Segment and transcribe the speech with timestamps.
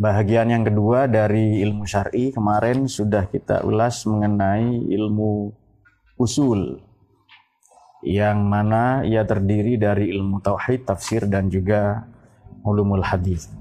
[0.00, 5.52] Bahagian yang kedua dari ilmu syar'i kemarin sudah kita ulas mengenai ilmu
[6.16, 6.80] usul
[8.00, 12.08] yang mana ia terdiri dari ilmu tauhid, tafsir dan juga
[12.64, 13.52] ulumul hadis.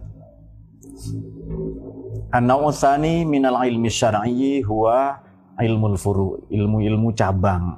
[2.32, 5.20] An-naw'u tsani minal ilmi syar'i huwa
[5.60, 7.76] ilmu furu, ilmu-ilmu cabang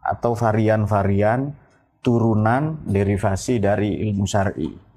[0.00, 1.52] atau varian-varian
[2.00, 4.87] turunan derivasi dari ilmu syar'i.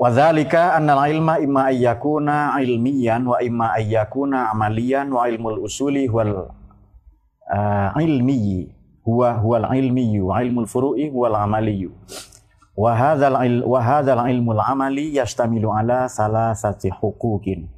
[0.00, 6.48] Wadzalika annal ilma imma ayyakuna ilmiyan wa imma ayyakuna amaliyan wa ilmul usuli wal
[7.44, 8.64] uh, ilmi
[9.04, 11.92] huwa huwal ilmi wa ilmul furu'i huwal amali.
[12.72, 13.60] Wa hadzal il,
[14.40, 17.68] ilmul amali yastamilu ala salasati huquqin.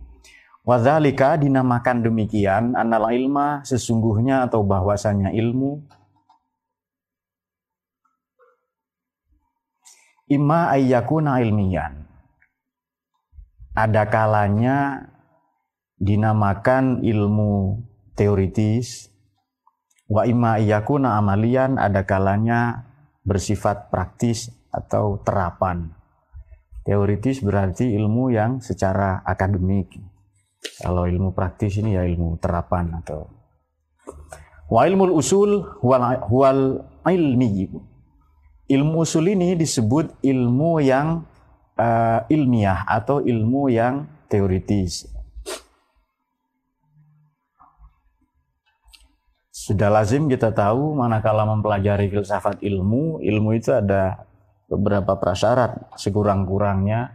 [0.63, 5.83] Wadzalika dinamakan demikian annal ilma sesungguhnya atau bahwasanya ilmu
[10.31, 12.12] imma ayyakuna ilmiyan
[13.73, 15.09] ada kalanya
[15.97, 17.81] dinamakan ilmu
[18.17, 19.09] teoritis.
[20.13, 22.85] Wa imma iyakuna amalian ada kalanya
[23.25, 25.89] bersifat praktis atau terapan.
[26.83, 29.97] Teoritis berarti ilmu yang secara akademik.
[30.83, 33.31] Kalau ilmu praktis ini ya ilmu terapan atau
[34.73, 36.63] wa ilmu usul wal, wal
[37.09, 37.71] ilmi.
[38.69, 41.25] Ilmu usul ini disebut ilmu yang
[41.77, 45.09] uh, ilmiah atau ilmu yang teoritis.
[49.53, 54.27] Sudah lazim kita tahu manakala mempelajari filsafat ilmu, ilmu itu ada
[54.67, 57.15] beberapa prasyarat sekurang-kurangnya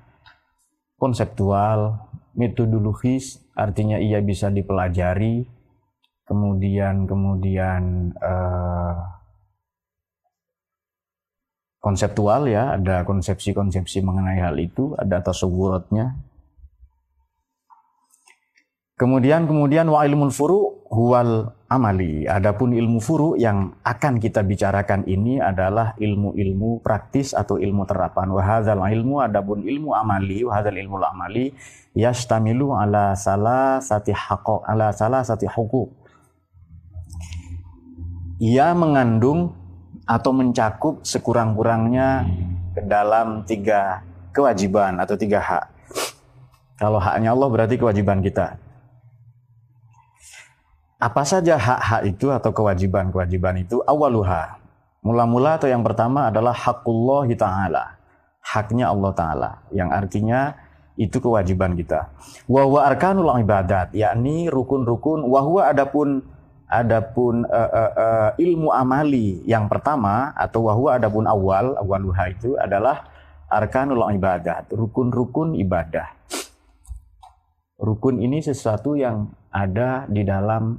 [0.95, 5.43] konseptual, metodologis, artinya ia bisa dipelajari,
[6.23, 9.16] kemudian kemudian uh,
[11.87, 16.19] konseptual ya, ada konsepsi-konsepsi mengenai hal itu, ada tasawuratnya.
[18.99, 22.27] Kemudian kemudian wa ilmu furu huwal amali.
[22.27, 28.27] Adapun ilmu furu yang akan kita bicarakan ini adalah ilmu-ilmu praktis atau ilmu terapan.
[28.35, 31.53] Wa hadzal ilmu adapun ilmu amali, wa hadzal ilmu amali
[31.93, 35.87] yastamilu ala salah sati haqq ala salah huquq.
[38.43, 39.66] Ia mengandung
[40.07, 42.23] atau mencakup sekurang-kurangnya
[42.71, 44.01] ke dalam tiga
[44.31, 45.65] kewajiban atau tiga hak.
[46.79, 48.55] Kalau haknya Allah berarti kewajiban kita.
[50.97, 53.83] Apa saja hak-hak itu atau kewajiban-kewajiban itu?
[53.85, 54.57] Awaluha.
[55.05, 57.97] Mula-mula atau yang pertama adalah hakullah ta'ala.
[58.41, 59.51] Haknya Allah Ta'ala.
[59.69, 60.39] Yang artinya
[60.97, 62.09] itu kewajiban kita.
[62.49, 63.93] Wahwa arkanul ibadat.
[63.93, 65.21] Yakni rukun-rukun.
[65.29, 66.25] Wahwa adapun
[66.67, 73.07] Adapun uh, uh, uh, ilmu amali yang pertama atau wahwa adapun awal awaluha itu adalah
[73.47, 76.11] arkanul ibadah, rukun-rukun ibadah.
[77.79, 80.75] Rukun ini sesuatu yang ada di dalam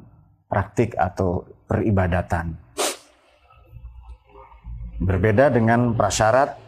[0.50, 2.52] praktik atau peribadatan.
[4.98, 6.58] Berbeda dengan prasyarat,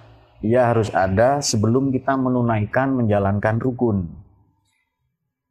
[0.41, 4.07] ia harus ada sebelum kita menunaikan menjalankan rukun.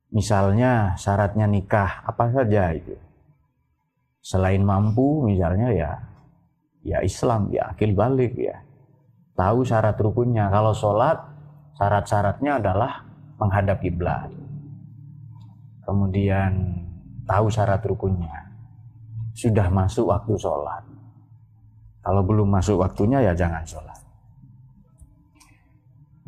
[0.10, 3.09] Misalnya syaratnya nikah, apa saja itu?
[4.30, 5.92] Selain mampu misalnya ya
[6.86, 8.62] ya Islam ya akil balik ya.
[9.34, 10.54] Tahu syarat rukunnya.
[10.54, 11.18] Kalau sholat
[11.80, 13.02] syarat-syaratnya adalah
[13.42, 14.30] menghadap kiblat.
[15.82, 16.78] Kemudian
[17.26, 18.54] tahu syarat rukunnya.
[19.34, 20.84] Sudah masuk waktu sholat.
[22.04, 23.98] Kalau belum masuk waktunya ya jangan sholat.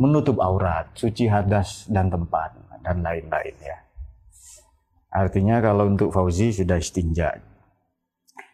[0.01, 3.77] Menutup aurat suci hadas dan tempat dan lain-lain ya.
[5.11, 7.51] Artinya kalau untuk Fauzi sudah istinja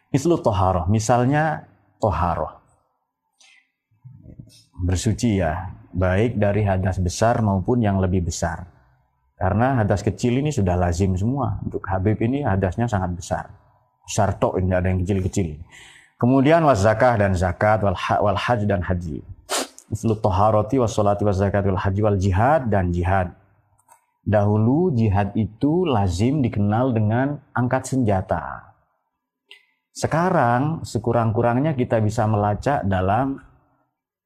[0.08, 1.68] Mislu toharoh, misalnya
[2.00, 2.64] toharoh.
[4.80, 8.64] Bersuci ya, baik dari hadas besar maupun yang lebih besar.
[9.36, 11.60] Karena hadas kecil ini sudah lazim semua.
[11.60, 13.44] Untuk Habib ini hadasnya sangat besar.
[14.00, 15.60] Besar tok, tidak ada yang kecil-kecil.
[16.16, 19.20] Kemudian was zakah dan zakat, wal, ha, wal haj dan haji.
[19.92, 23.36] Mislu toharoti was salati was zakat wal haji wal jihad dan jihad.
[24.24, 28.67] Dahulu jihad itu lazim dikenal dengan angkat senjata
[29.98, 33.42] sekarang sekurang-kurangnya kita bisa melacak dalam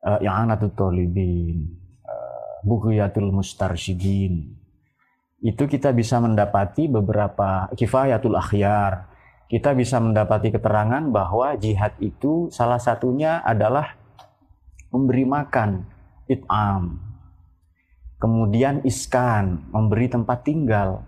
[0.04, 1.64] uh, yang anatut tolibin,
[2.04, 4.52] uh, Bughyatul Mustarsyidin.
[5.40, 9.08] Itu kita bisa mendapati beberapa kifayatul akhyar.
[9.48, 13.96] Kita bisa mendapati keterangan bahwa jihad itu salah satunya adalah
[14.92, 15.88] memberi makan,
[16.28, 17.00] it'am.
[18.20, 21.00] Kemudian iskan, memberi tempat tinggal.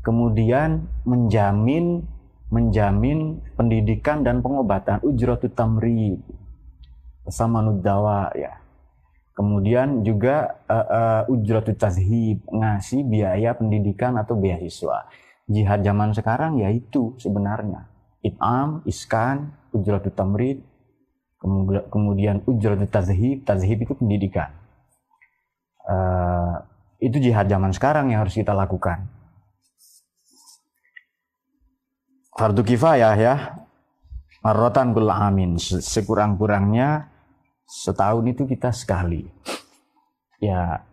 [0.00, 2.13] Kemudian menjamin
[2.54, 6.22] menjamin pendidikan dan pengobatan ujratut tamrid
[7.26, 8.62] sama nudawa ya.
[9.34, 15.10] Kemudian juga uh, uh, ujratut tazhib ngasih biaya pendidikan atau beasiswa.
[15.50, 17.90] Jihad zaman sekarang yaitu sebenarnya.
[18.22, 20.62] Itam iskan ujratut tamrid
[21.90, 24.54] kemudian ujratut tazhib tazhib itu pendidikan.
[25.84, 26.62] Uh,
[27.02, 29.04] itu jihad zaman sekarang yang harus kita lakukan
[32.34, 33.34] fardu kifayah ya.
[34.44, 35.56] Marrotan kul amin.
[35.60, 37.08] Sekurang-kurangnya
[37.64, 39.24] setahun itu kita sekali.
[40.42, 40.84] Ya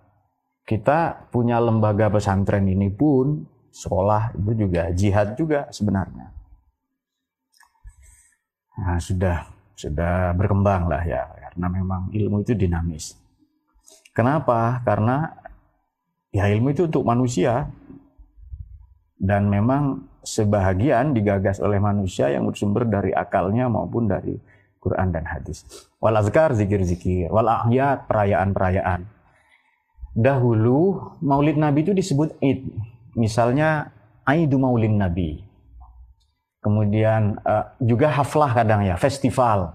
[0.63, 3.43] kita punya lembaga pesantren ini pun
[3.75, 6.31] sekolah itu juga jihad juga sebenarnya.
[8.79, 13.19] Nah sudah sudah berkembang lah ya karena memang ilmu itu dinamis.
[14.15, 14.79] Kenapa?
[14.87, 15.27] Karena
[16.31, 17.67] ya ilmu itu untuk manusia.
[19.21, 24.37] Dan memang sebahagian digagas oleh manusia yang bersumber dari akalnya maupun dari
[24.81, 25.65] Quran dan hadis.
[26.01, 29.05] Wal azkar zikir-zikir, wal ahyat perayaan-perayaan.
[30.11, 32.65] Dahulu Maulid Nabi itu disebut Id.
[33.17, 33.93] Misalnya
[34.25, 35.41] Aidu Maulid Nabi.
[36.61, 39.73] Kemudian uh, juga haflah kadang ya, festival.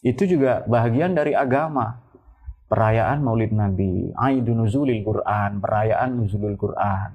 [0.00, 2.00] Itu juga bahagian dari agama.
[2.64, 7.12] Perayaan Maulid Nabi, Aidu Nuzulil Quran, perayaan Nuzulul Quran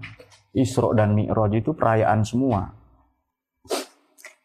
[0.60, 2.76] Isra dan Mi'raj itu perayaan semua.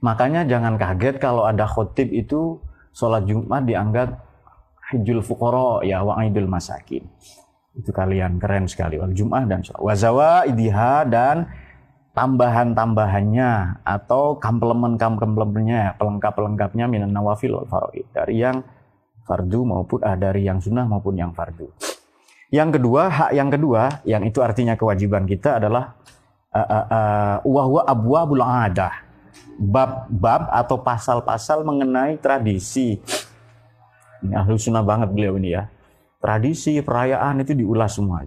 [0.04, 2.60] Makanya jangan kaget kalau ada khotib itu
[2.92, 4.20] sholat Jumat dianggap
[4.92, 7.08] hijul fukoro ya wa idul masakin.
[7.74, 9.00] Itu kalian keren sekali.
[9.00, 9.80] Wal Jum'ah dan sholat.
[9.80, 11.48] Wazawa idiha dan
[12.14, 18.06] tambahan-tambahannya atau komplemen-komplemennya, pelengkap-pelengkapnya minan nawafil wal faraid.
[18.14, 18.62] Dari yang
[19.26, 21.66] fardu maupun ah, dari yang sunnah maupun yang fardu.
[22.54, 25.98] Yang kedua, hak yang kedua, yang itu artinya kewajiban kita adalah
[27.42, 29.02] wahwa abwabul adah.
[29.58, 33.02] Bab-bab atau pasal-pasal mengenai tradisi.
[34.22, 35.66] Ini ahlu sunnah banget beliau ini ya.
[36.22, 38.22] Tradisi, perayaan itu diulas semua.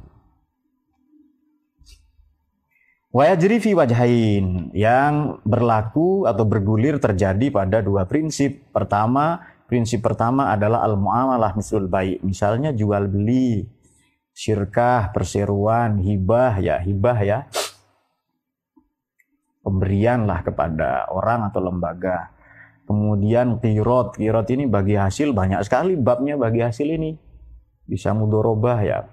[3.16, 8.68] Wayajri fi wajhain yang berlaku atau bergulir terjadi pada dua prinsip.
[8.76, 9.40] Pertama,
[9.72, 12.22] prinsip pertama adalah al-muamalah misul baik.
[12.28, 13.77] Misalnya jual beli
[14.38, 17.40] syirkah, perseruan, hibah ya, hibah ya.
[19.66, 22.30] Pemberian lah kepada orang atau lembaga.
[22.86, 27.18] Kemudian kirot, kirot ini bagi hasil banyak sekali babnya bagi hasil ini.
[27.84, 29.04] Bisa mudorobah ya,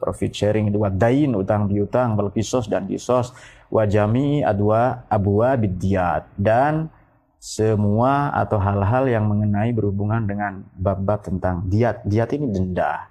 [0.00, 3.30] profit sharing dua dain utang piutang bal kisos dan kisos
[3.70, 6.90] wajami adwa abwa bidiat dan
[7.38, 13.06] semua atau hal-hal yang mengenai berhubungan dengan bab-bab tentang diat diat ini denda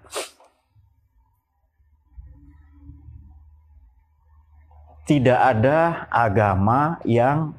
[5.05, 7.53] tidak ada agama yang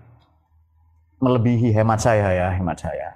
[1.22, 3.14] melebihi hemat saya ya, hemat saya.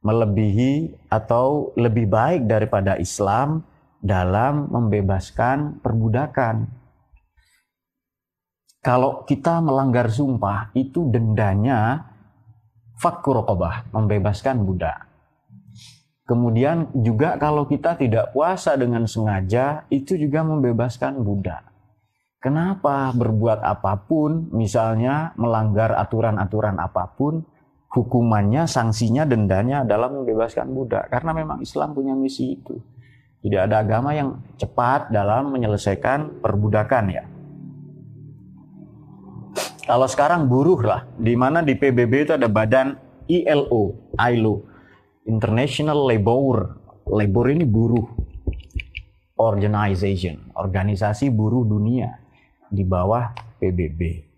[0.00, 3.62] Melebihi atau lebih baik daripada Islam
[4.00, 6.72] dalam membebaskan perbudakan.
[8.80, 12.08] Kalau kita melanggar sumpah, itu dendanya
[12.96, 13.44] fakkur
[13.92, 15.04] membebaskan budak.
[16.24, 21.68] Kemudian juga kalau kita tidak puasa dengan sengaja, itu juga membebaskan budak.
[22.38, 27.42] Kenapa berbuat apa pun, misalnya melanggar aturan-aturan apa pun,
[27.90, 31.10] hukumannya, sanksinya, dendanya adalah membebaskan budak.
[31.10, 32.78] Karena memang Islam punya misi itu.
[33.42, 37.26] Tidak ada agama yang cepat dalam menyelesaikan perbudakan ya.
[39.82, 42.94] Kalau sekarang buruh lah, di mana di PBB itu ada badan
[43.26, 44.62] ILO, ILO,
[45.26, 46.78] International Labor.
[47.08, 48.06] Labor ini buruh
[49.42, 52.27] organization, organisasi buruh dunia
[52.68, 54.28] di bawah PBB.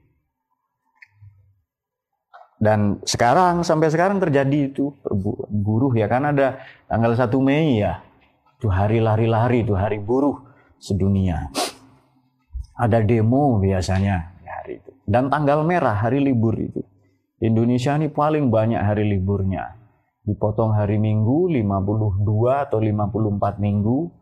[2.61, 4.93] Dan sekarang sampai sekarang terjadi itu
[5.49, 8.05] buruh ya kan ada tanggal 1 Mei ya.
[8.61, 10.45] Itu hari lari-lari itu hari buruh
[10.77, 11.49] sedunia.
[12.77, 14.93] Ada demo biasanya hari itu.
[15.09, 16.85] Dan tanggal merah hari libur itu.
[17.41, 19.81] Indonesia ini paling banyak hari liburnya.
[20.29, 22.21] Dipotong hari Minggu 52
[22.69, 24.13] atau 54 minggu.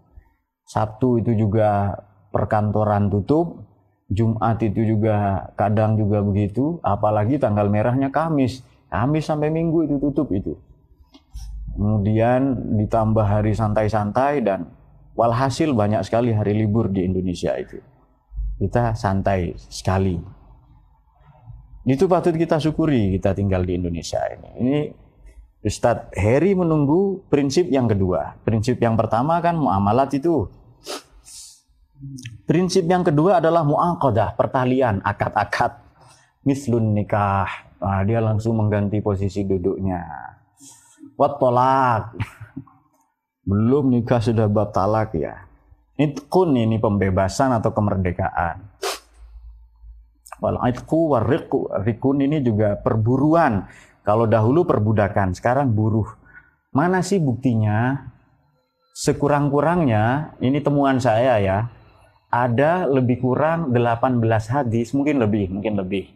[0.62, 1.99] Sabtu itu juga
[2.31, 3.68] perkantoran tutup,
[4.09, 8.65] Jumat itu juga kadang juga begitu, apalagi tanggal merahnya Kamis.
[8.88, 10.57] Kamis sampai Minggu itu tutup itu.
[11.77, 14.73] Kemudian ditambah hari santai-santai dan
[15.19, 17.83] Walhasil banyak sekali hari libur di Indonesia itu.
[18.62, 20.15] Kita santai sekali.
[21.83, 24.50] Itu patut kita syukuri kita tinggal di Indonesia ini.
[24.62, 24.79] Ini
[25.59, 28.38] Ustadz Heri menunggu prinsip yang kedua.
[28.47, 30.47] Prinsip yang pertama kan muamalat itu.
[32.49, 35.85] Prinsip yang kedua adalah mu'aqadah, pertalian, akad-akad.
[36.49, 37.45] Mislun nikah.
[37.76, 40.00] Nah, dia langsung mengganti posisi duduknya.
[41.12, 42.17] Wat tolak.
[43.52, 45.45] Belum nikah sudah bab talak ya.
[46.00, 48.64] Itkun ini pembebasan atau kemerdekaan.
[50.40, 51.69] Wal itku warriku.
[51.85, 53.69] Rikun ini juga perburuan.
[54.09, 56.09] Kalau dahulu perbudakan, sekarang buruh.
[56.73, 58.09] Mana sih buktinya?
[58.97, 61.69] Sekurang-kurangnya, ini temuan saya ya,
[62.28, 64.20] ada lebih kurang 18
[64.52, 66.12] hadis, mungkin lebih, mungkin lebih.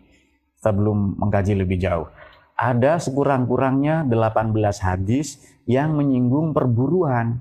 [0.61, 2.09] Kita belum mengkaji lebih jauh.
[2.53, 4.53] Ada sekurang-kurangnya 18
[4.85, 7.41] hadis yang menyinggung perburuan.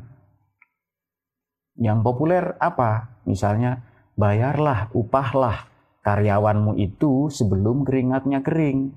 [1.75, 3.21] Yang populer apa?
[3.27, 3.83] Misalnya,
[4.15, 5.67] bayarlah, upahlah
[6.01, 8.95] karyawanmu itu sebelum keringatnya kering.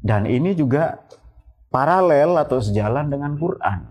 [0.00, 1.04] Dan ini juga
[1.68, 3.90] paralel atau sejalan dengan Quran.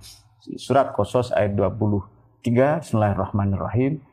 [0.57, 4.06] Surat Qasas ayat 23, Bismillahirrahmanirrahim.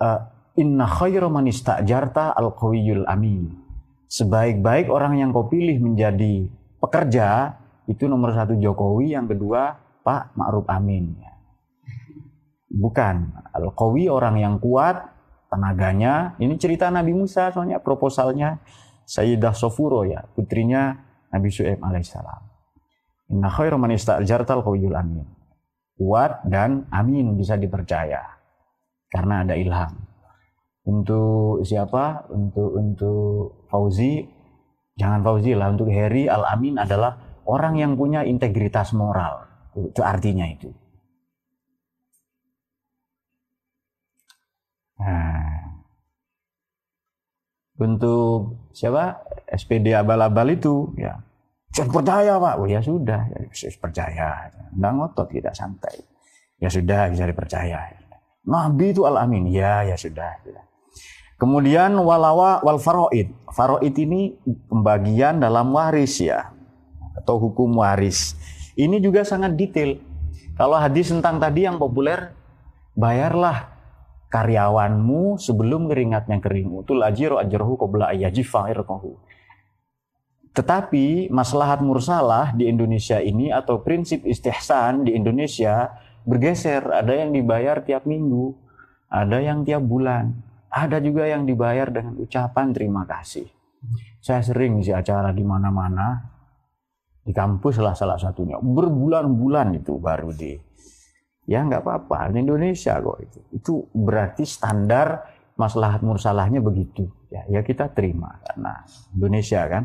[0.00, 0.20] Uh,
[0.58, 2.56] Inna khairu man istajarta al
[3.06, 3.54] amin.
[4.10, 6.50] Sebaik-baik orang yang kau pilih menjadi
[6.82, 7.54] pekerja
[7.86, 11.14] itu nomor satu Jokowi, yang kedua Pak Ma'ruf Amin.
[12.70, 15.10] Bukan, Al-Qawi orang yang kuat,
[15.50, 16.38] tenaganya.
[16.38, 18.62] Ini cerita Nabi Musa, soalnya proposalnya
[19.06, 20.94] Sayyidah Sofuro ya, putrinya
[21.34, 22.42] Nabi Su'aib alaihissalam.
[23.34, 25.26] Inna khairu man ista'jartal qawiyul amin.
[25.98, 28.39] Kuat dan amin bisa dipercaya.
[29.10, 29.92] Karena ada ilham.
[30.86, 32.30] Untuk siapa?
[32.30, 34.22] Untuk untuk Fauzi,
[34.96, 35.74] jangan Fauzi lah.
[35.74, 39.44] Untuk Heri Al-Amin adalah orang yang punya integritas moral.
[39.74, 40.70] Itu artinya itu.
[45.00, 45.40] Nah,
[47.80, 51.16] untuk siapa SPD abal-abal itu ya
[51.72, 54.26] saya percaya pak oh ya sudah ya, percaya
[54.76, 55.96] nggak ngotot kita santai
[56.60, 57.78] ya sudah bisa dipercaya
[58.46, 60.40] Nabi itu al amin ya ya sudah
[61.36, 64.36] kemudian walawa wal faroid faroid ini
[64.68, 66.60] pembagian dalam waris ya
[67.20, 68.34] atau hukum waris.
[68.78, 70.00] Ini juga sangat detail.
[70.56, 72.32] Kalau hadis tentang tadi yang populer,
[72.96, 73.76] bayarlah
[74.32, 76.72] karyawanmu sebelum keringatnya kering.
[76.72, 78.12] Utul ajiru ajruhu qabla.
[80.50, 85.94] Tetapi maslahat mursalah di Indonesia ini atau prinsip istihsan di Indonesia
[86.30, 86.86] bergeser.
[86.86, 88.54] Ada yang dibayar tiap minggu,
[89.10, 90.30] ada yang tiap bulan,
[90.70, 93.50] ada juga yang dibayar dengan ucapan terima kasih.
[94.22, 96.30] Saya sering sih acara di mana-mana,
[97.20, 100.56] di kampus lah salah satunya berbulan-bulan itu baru di
[101.44, 107.60] ya nggak apa-apa di Indonesia kok itu itu berarti standar maslahat mursalahnya begitu ya ya
[107.60, 108.82] kita terima karena
[109.12, 109.82] Indonesia kan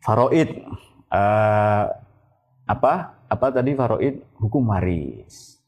[0.00, 0.62] faroid
[1.10, 1.84] uh,
[2.68, 5.60] apa apa tadi faroid hukum waris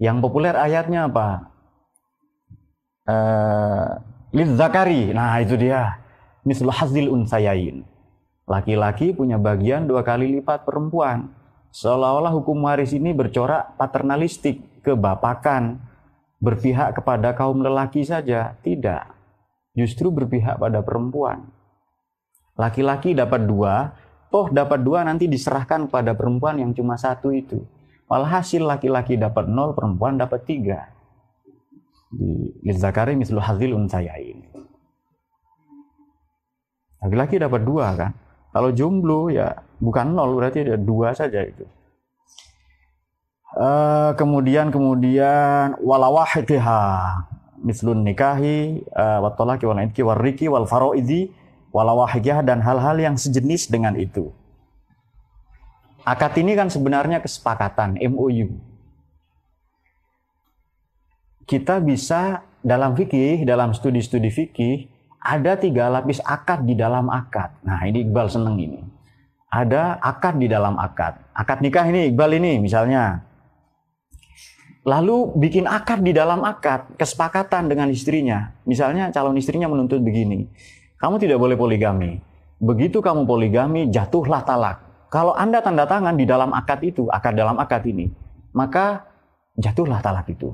[0.00, 1.28] yang populer ayatnya apa
[3.06, 4.00] uh,
[4.56, 6.00] zakari nah itu dia
[6.42, 7.84] mislu hazil unsayain
[8.50, 11.30] Laki-laki punya bagian dua kali lipat perempuan.
[11.70, 15.78] Seolah-olah hukum waris ini bercorak paternalistik, kebapakan,
[16.42, 18.58] berpihak kepada kaum lelaki saja.
[18.58, 19.06] Tidak.
[19.78, 21.46] Justru berpihak pada perempuan.
[22.58, 23.94] Laki-laki dapat dua,
[24.30, 27.60] toh dapat dua nanti diserahkan kepada perempuan yang cuma satu itu.
[28.10, 30.90] Walhasil laki-laki dapat nol, perempuan dapat tiga.
[32.62, 34.42] Di Zakari mislu hazil unsayain.
[37.00, 38.12] Laki-laki dapat dua kan.
[38.50, 41.62] Kalau jomblo ya bukan nol berarti ada dua saja itu.
[43.50, 46.82] Uh, kemudian kemudian walawahidiha
[47.66, 51.34] mislun nikahi uh, watolaki wal idki warriki wal faroidi
[51.70, 54.30] walawahidiyah dan hal-hal yang sejenis dengan itu.
[56.02, 58.56] Akad ini kan sebenarnya kesepakatan MOU.
[61.44, 64.76] Kita bisa dalam fikih, dalam studi-studi fikih
[65.20, 67.60] ada tiga lapis akad di dalam akad.
[67.66, 68.80] Nah ini Iqbal seneng ini.
[69.50, 71.20] Ada akad di dalam akad.
[71.36, 73.26] Akad nikah ini Iqbal ini misalnya.
[74.80, 78.56] Lalu bikin akad di dalam akad, kesepakatan dengan istrinya.
[78.64, 80.48] Misalnya calon istrinya menuntut begini,
[81.00, 82.20] kamu tidak boleh poligami.
[82.60, 85.08] Begitu kamu poligami, jatuhlah talak.
[85.08, 88.12] Kalau Anda tanda tangan di dalam akad itu, akad dalam akad ini,
[88.52, 89.08] maka
[89.56, 90.52] jatuhlah talak itu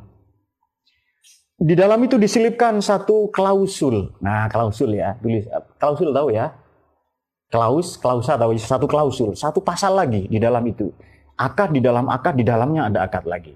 [1.56, 4.12] di dalam itu diselipkan satu klausul.
[4.20, 5.48] Nah, klausul ya, tulis
[5.80, 6.52] klausul tahu ya?
[7.48, 10.92] Klaus, klausa tahu satu klausul, satu pasal lagi di dalam itu.
[11.36, 13.54] Akad di dalam akad, di dalamnya ada akad lagi.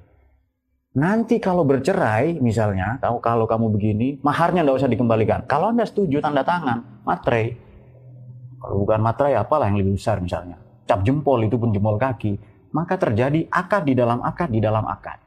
[0.90, 5.46] Nanti kalau bercerai, misalnya, kalau, kalau kamu begini, maharnya tidak usah dikembalikan.
[5.46, 7.54] Kalau Anda setuju, tanda tangan, materai.
[8.58, 10.58] Kalau bukan materai, apalah yang lebih besar misalnya.
[10.90, 12.34] Cap jempol itu pun jempol kaki.
[12.74, 15.18] Maka terjadi akad di dalam akad, di dalam akad.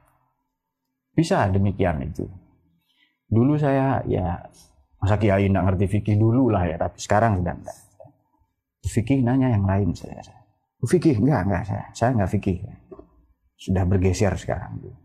[1.16, 2.28] Bisa demikian itu.
[3.32, 4.44] Dulu saya ya
[5.00, 7.78] masa kiai nggak ngerti fikih dulu lah ya, tapi sekarang sudah enggak.
[8.84, 10.20] Fikih nanya yang lain saya.
[10.84, 12.60] Fikih enggak enggak saya, saya enggak fikih.
[13.56, 15.03] Sudah bergeser sekarang.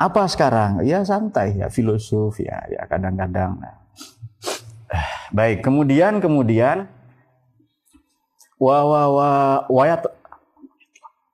[0.00, 0.80] Apa sekarang?
[0.88, 3.60] Ya santai ya filosof ya, ya kadang-kadang.
[3.60, 3.76] Nah.
[5.36, 6.88] Baik, kemudian kemudian
[8.56, 9.30] wa wa wa
[9.68, 10.08] wayat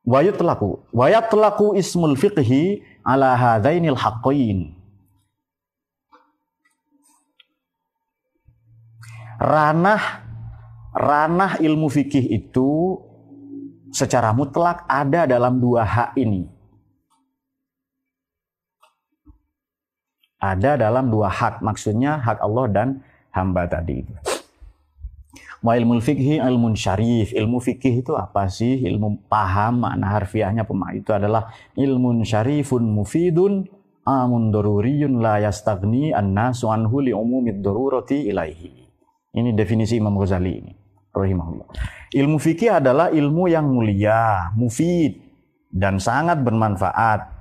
[0.02, 4.74] wayat telaku wayat telaku ismul fiqhi ala hadainil haqqain
[9.42, 10.26] ranah
[10.96, 12.98] ranah ilmu fikih itu
[13.92, 16.55] secara mutlak ada dalam dua hak ini.
[20.36, 22.88] Ada dalam dua hak, maksudnya hak Allah dan
[23.32, 24.12] hamba tadi itu.
[25.64, 27.32] Wa ilmu fikih ilmu syarif.
[27.32, 28.84] Ilmu fikih itu apa sih?
[28.84, 33.66] Ilmu paham makna harfiahnya pemah itu adalah ilmu syarifun mufidun
[34.06, 38.86] amun daruriyun la yastagni an-nasu anhu li umumid darurati ilaihi.
[39.36, 40.72] Ini definisi Imam Ghazali ini
[41.12, 41.68] rahimahullah.
[42.14, 45.18] Ilmu fikih adalah ilmu yang mulia, mufid
[45.72, 47.34] dan sangat bermanfaat.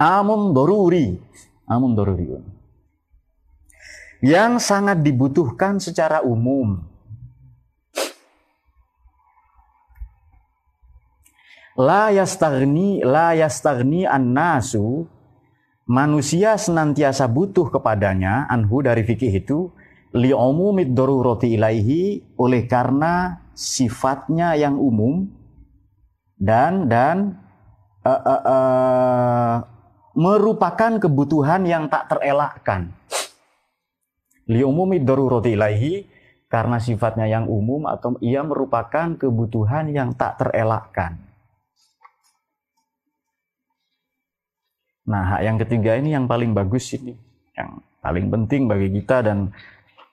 [0.00, 1.14] Amun doruri,
[1.72, 2.44] amun doruriun.
[4.22, 6.78] Yang sangat dibutuhkan secara umum.
[11.74, 15.08] La yastagni, la yastagni an-nasu,
[15.88, 19.72] manusia senantiasa butuh kepadanya, anhu dari fikih itu,
[20.12, 25.28] li umumid darurati ilaihi oleh karena sifatnya yang umum
[26.36, 27.40] dan dan
[28.04, 29.54] uh, uh, uh,
[30.12, 32.92] merupakan kebutuhan yang tak terelakkan.
[34.48, 36.04] Li umumid darurati ilaihi
[36.52, 41.16] karena sifatnya yang umum atau ia merupakan kebutuhan yang tak terelakkan.
[45.08, 47.16] Nah, yang ketiga ini yang paling bagus ini,
[47.56, 49.50] yang paling penting bagi kita dan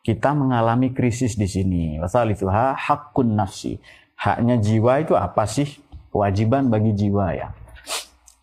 [0.02, 2.00] kita mengalami krisis di sini.
[2.00, 3.78] Wasal itu hakun nafsi.
[4.15, 5.78] Haknya jiwa itu apa sih?
[6.10, 7.54] Kewajiban bagi jiwa ya.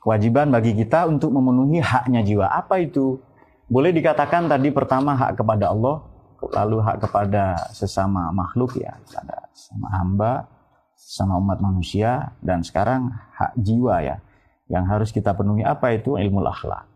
[0.07, 2.47] Kewajiban bagi kita untuk memenuhi haknya jiwa.
[2.47, 3.19] Apa itu?
[3.67, 6.07] Boleh dikatakan tadi pertama hak kepada Allah,
[6.55, 10.47] lalu hak kepada sesama makhluk ya, pada sama hamba,
[10.95, 14.23] sama umat manusia, dan sekarang hak jiwa ya,
[14.71, 16.87] yang harus kita penuhi apa itu ilmu akhlak.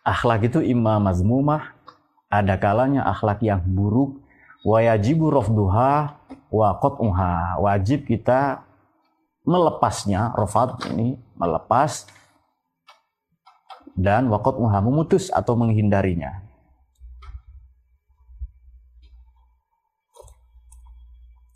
[0.00, 1.76] Akhlak itu imma mazmumah
[2.32, 4.16] ada kalanya akhlak yang buruk
[4.64, 6.16] wajibu rafduha
[6.48, 8.64] wa qat'uha wajib kita
[9.44, 12.04] melepasnya rafad ini melepas
[13.96, 16.44] dan waqat'uha memutus atau menghindarinya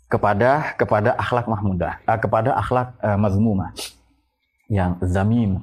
[0.09, 3.69] kepada kepada akhlak mahmudah uh, kepada akhlak uh, mazmumah
[4.65, 5.61] yang zamim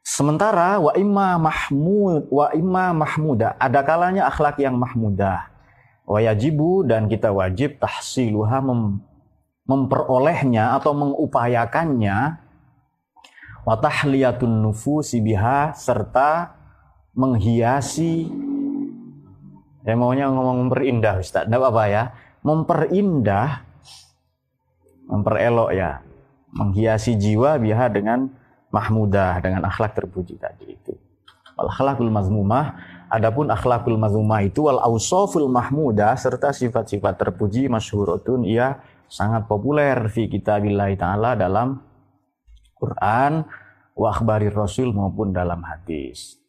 [0.00, 5.52] Sementara wa imma mahmud wa imma mahmuda ada kalanya akhlak yang mahmudah.
[6.08, 9.04] Wa yajibu dan kita wajib tahsiluha mem,
[9.68, 12.39] memperolehnya atau mengupayakannya
[13.64, 16.56] wa tahliyatun nufusi biha serta
[17.14, 18.30] menghiasi
[19.84, 22.02] ya maunya ngomong memperindah Ustaz, enggak apa-apa ya.
[22.40, 23.48] Memperindah
[25.10, 26.00] memperelok ya,
[26.56, 28.32] menghiasi jiwa biha dengan
[28.70, 30.94] mahmudah dengan akhlak terpuji tadi itu.
[31.60, 32.80] Al akhlakul mazmumah,
[33.12, 40.30] adapun akhlakul mazmumah itu wal ausoful mahmudah serta sifat-sifat terpuji masyhuratun ia sangat populer fi
[40.30, 41.82] kitabillah taala dalam
[42.80, 43.44] Quran
[43.92, 46.40] wa akhbarir rasul maupun dalam hadis.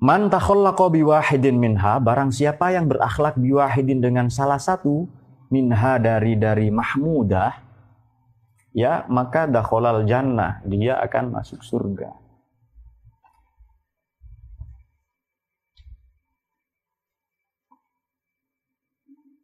[0.00, 5.04] Man takhallaqa biwahidin minha barang siapa yang berakhlak biwahidin dengan salah satu
[5.52, 7.52] minha dari dari mahmudah
[8.72, 12.16] ya maka dakholal jannah dia akan masuk surga.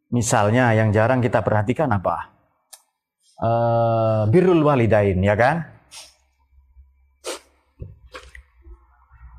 [0.08, 2.32] Misalnya yang jarang kita perhatikan apa?
[3.36, 5.75] Uh, birrul walidain ya kan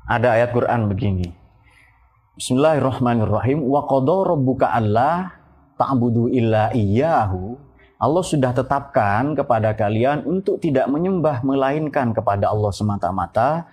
[0.08, 1.28] ada ayat Quran begini
[2.40, 5.36] Bismillahirrahmanirrahim wa qadara rabbuka alla
[5.76, 7.68] ta'budu illa iyyahu
[8.00, 13.66] Allah sudah tetapkan kepada kalian untuk tidak menyembah melainkan kepada Allah semata-mata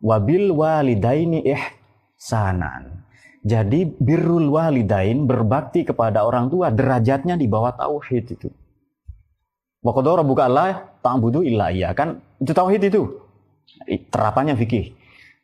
[0.00, 3.04] wabil walidaini ihsanan.
[3.44, 8.48] Jadi birrul walidain berbakti kepada orang tua derajatnya di bawah tauhid itu.
[9.84, 9.92] Wa
[10.24, 13.04] buka Allah ta'budu illa iya kan itu tauhid itu.
[14.08, 14.97] Terapannya fikih.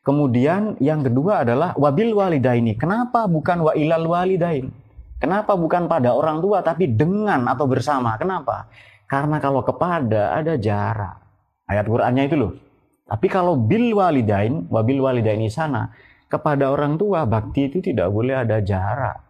[0.05, 2.77] Kemudian yang kedua adalah wabil walidaini.
[2.77, 4.69] Kenapa bukan wa ilal walidain?
[5.17, 8.13] Kenapa bukan pada orang tua tapi dengan atau bersama?
[8.21, 8.69] Kenapa?
[9.09, 11.25] Karena kalau kepada ada jarak.
[11.65, 12.53] Ayat Qur'annya itu loh.
[13.09, 15.89] Tapi kalau bil walidain, wabil walidaini sana,
[16.29, 19.25] kepada orang tua bakti itu tidak boleh ada jarak.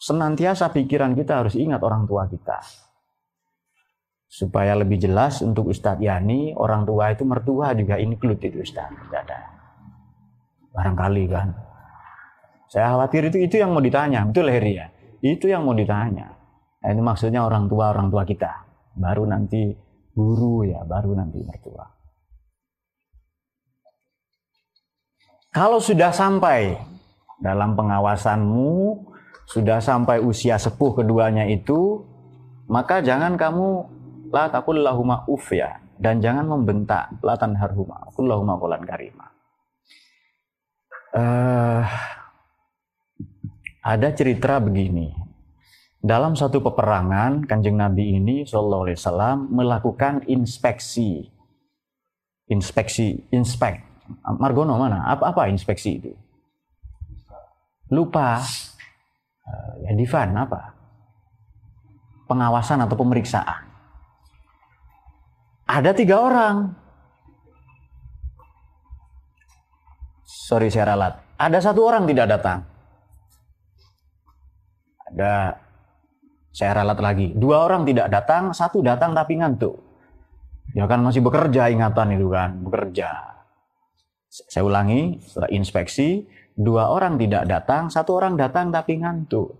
[0.00, 2.64] Senantiasa pikiran kita harus ingat orang tua kita.
[4.24, 8.96] Supaya lebih jelas untuk Ustadz Yani, orang tua itu mertua juga include itu Ustadz.
[8.96, 9.57] Tidak ada.
[10.78, 11.50] Barangkali kan.
[12.70, 14.86] Saya khawatir itu itu yang mau ditanya, betul Heri ya?
[15.18, 16.38] Itu yang mau ditanya.
[16.78, 18.62] Nah, ini maksudnya orang tua orang tua kita.
[18.94, 19.74] Baru nanti
[20.14, 21.82] guru ya, baru nanti mertua.
[25.50, 26.78] Kalau sudah sampai
[27.42, 28.70] dalam pengawasanmu,
[29.48, 32.04] sudah sampai usia sepuh keduanya itu,
[32.68, 33.88] maka jangan kamu
[34.28, 39.27] la takul lahuma uf ya dan jangan membentak la tanharhuma kullahuma qulan karima.
[41.08, 41.84] Uh,
[43.80, 45.08] ada cerita begini.
[45.98, 51.26] Dalam satu peperangan, kanjeng Nabi ini Shallallahu Alaihi Wasallam melakukan inspeksi,
[52.46, 53.82] inspeksi, inspek.
[54.38, 55.08] Margono mana?
[55.08, 56.12] Apa apa inspeksi itu?
[57.88, 58.44] Lupa.
[59.48, 60.76] Uh, ya Divan apa?
[62.28, 63.64] Pengawasan atau pemeriksaan.
[65.68, 66.87] Ada tiga orang.
[70.48, 71.20] Sorry saya ralat.
[71.36, 72.64] Ada satu orang tidak datang
[75.12, 75.56] ada
[76.52, 77.26] saya ralat lagi.
[77.36, 79.76] Dua orang tidak datang, satu datang tapi ngantuk.
[80.76, 83.08] Ya kan masih bekerja ingatan itu kan, bekerja.
[84.28, 89.56] Saya ulangi, setelah inspeksi, dua orang tidak datang, satu orang datang tapi ngantuk.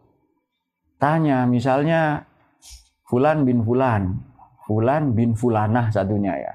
[1.01, 2.29] Tanya misalnya,
[3.09, 4.21] Fulan bin Fulan,
[4.69, 6.53] Fulan bin Fulanah satunya ya.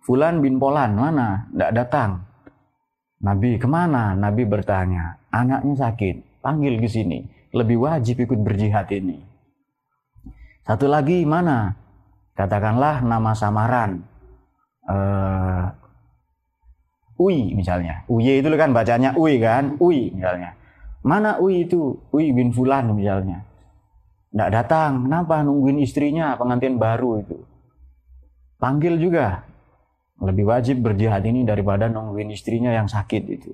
[0.00, 1.44] Fulan bin Polan, mana?
[1.52, 2.33] Tidak datang.
[3.24, 4.12] Nabi ke mana?
[4.12, 9.22] Nabi bertanya, anaknya sakit, panggil ke sini lebih wajib ikut berjihad ini.
[10.66, 11.72] Satu lagi mana?
[12.34, 14.02] Katakanlah nama samaran.
[14.84, 15.70] Uh,
[17.14, 18.02] Ui misalnya.
[18.10, 19.78] Uye itu kan bacanya Ui kan?
[19.78, 20.58] Ui misalnya.
[21.06, 21.94] Mana Ui itu?
[22.10, 23.46] Ui bin Fulan misalnya.
[24.34, 25.06] Tidak datang.
[25.06, 25.46] Kenapa?
[25.46, 27.38] Nungguin istrinya pengantin baru itu.
[28.58, 29.46] Panggil juga.
[30.22, 33.50] Lebih wajib berjihad ini daripada nungguin istrinya yang sakit itu.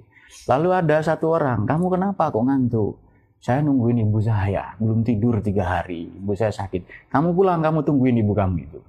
[0.46, 3.00] Lalu ada satu orang, kamu kenapa kok ngantuk?
[3.40, 7.08] Saya nungguin ibu saya, belum tidur tiga hari, ibu saya sakit.
[7.08, 8.80] Kamu pulang, kamu tungguin ibu kamu itu.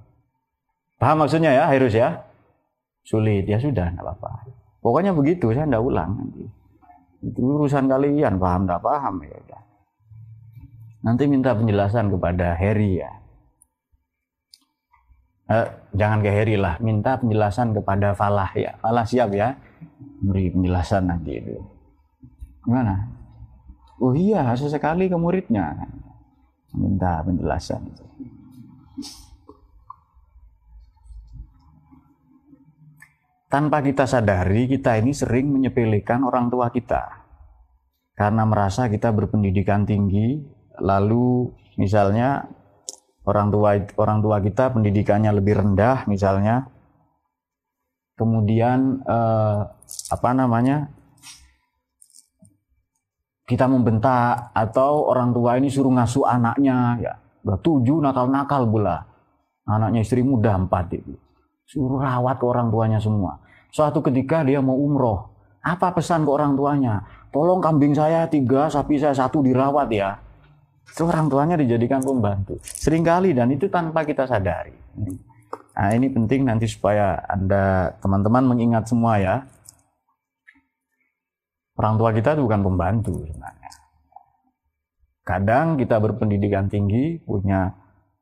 [1.00, 2.20] Paham maksudnya ya, harus ya?
[3.02, 4.46] Sulit, ya sudah, nggak apa-apa.
[4.84, 6.44] Pokoknya begitu, saya nggak ulang nanti.
[7.24, 9.58] Itu urusan kalian, paham nggak paham ya.
[11.02, 13.21] Nanti minta penjelasan kepada Harry ya.
[15.52, 18.72] Eh, jangan ke Harry lah, minta penjelasan kepada Falah ya.
[18.80, 19.52] Falah siap ya,
[20.24, 21.60] beri penjelasan nanti itu.
[22.64, 22.96] Gimana?
[24.00, 25.76] Oh iya, sesekali ke muridnya.
[26.72, 27.84] Minta penjelasan.
[33.52, 37.20] Tanpa kita sadari, kita ini sering menyepelekan orang tua kita.
[38.16, 40.40] Karena merasa kita berpendidikan tinggi,
[40.80, 42.48] lalu misalnya
[43.26, 46.66] orang tua orang tua kita pendidikannya lebih rendah misalnya.
[48.18, 49.58] Kemudian eh,
[50.12, 50.90] apa namanya?
[53.42, 57.12] kita membentak atau orang tua ini suruh ngasuh anaknya ya.
[57.44, 59.04] Udah tujuh nakal-nakal pula.
[59.68, 61.12] Anaknya istri muda empat itu
[61.72, 63.40] suruh rawat ke orang tuanya semua.
[63.72, 65.32] Suatu ketika dia mau umroh.
[65.64, 67.06] Apa pesan ke orang tuanya?
[67.32, 70.20] Tolong kambing saya tiga sapi saya satu dirawat ya
[70.88, 74.74] itu orang tuanya dijadikan pembantu sering kali dan itu tanpa kita sadari
[75.72, 79.36] nah ini penting nanti supaya anda teman-teman mengingat semua ya
[81.72, 83.72] Orang tua kita itu bukan pembantu sebenarnya.
[85.24, 87.72] Kadang kita berpendidikan tinggi, punya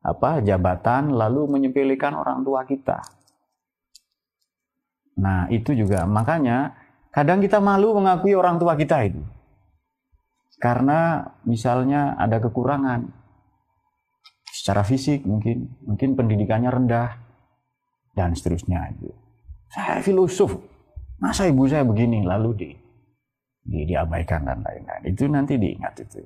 [0.01, 3.03] apa jabatan, lalu menyepelekan orang tua kita.
[5.19, 6.79] Nah itu juga makanya
[7.11, 9.21] kadang kita malu mengakui orang tua kita itu.
[10.61, 13.09] Karena misalnya ada kekurangan
[14.53, 17.17] secara fisik mungkin, mungkin pendidikannya rendah
[18.13, 19.09] dan seterusnya itu.
[19.73, 20.61] Saya filosof,
[21.17, 22.71] masa ibu saya begini lalu di
[23.65, 25.03] di, diabaikan dan lain-lain.
[25.09, 26.21] Itu nanti diingat itu.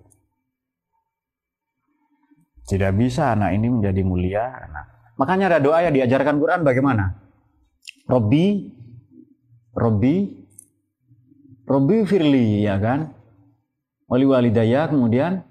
[2.64, 4.48] Tidak bisa anak ini menjadi mulia.
[4.72, 7.12] Nah, makanya ada doa yang diajarkan Quran bagaimana?
[8.08, 8.72] Robi,
[9.76, 10.16] Robi,
[11.68, 13.12] Robi Firli ya kan?
[14.08, 15.42] Wali walidaya kemudian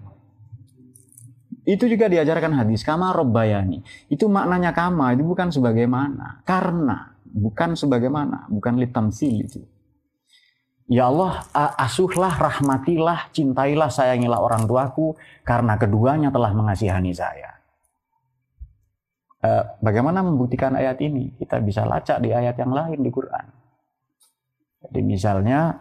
[1.64, 3.80] Itu juga diajarkan hadis kama robbayani.
[4.12, 6.44] Itu maknanya kama, itu bukan sebagaimana.
[6.44, 9.64] Karena, bukan sebagaimana, bukan litamsil itu.
[10.92, 11.48] Ya Allah,
[11.80, 15.16] asuhlah, rahmatilah, cintailah, sayangilah orang tuaku
[15.48, 17.56] karena keduanya telah mengasihani saya.
[19.40, 21.32] Eh, bagaimana membuktikan ayat ini?
[21.40, 23.46] Kita bisa lacak di ayat yang lain di Quran.
[24.84, 25.80] Jadi misalnya,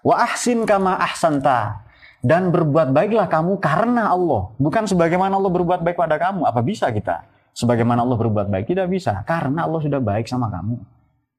[0.00, 1.84] wa ahsin kama ahsanta
[2.22, 6.46] dan berbuat baiklah kamu karena Allah, bukan sebagaimana Allah berbuat baik pada kamu.
[6.46, 7.26] Apa bisa kita?
[7.52, 10.78] Sebagaimana Allah berbuat baik tidak bisa, karena Allah sudah baik sama kamu.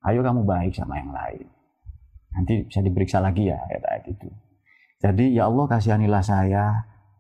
[0.03, 1.47] Ayo kamu baik sama yang lain.
[2.35, 4.27] Nanti bisa diperiksa lagi ya ayat-ayat itu.
[4.99, 6.65] Jadi ya Allah kasihanilah saya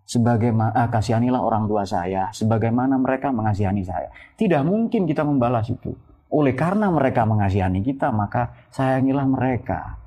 [0.03, 4.11] sebagaimana eh, kasihanilah orang tua saya sebagaimana mereka mengasihani saya.
[4.35, 5.95] Tidak mungkin kita membalas itu.
[6.33, 10.02] Oleh karena mereka mengasihani kita, maka sayangilah mereka.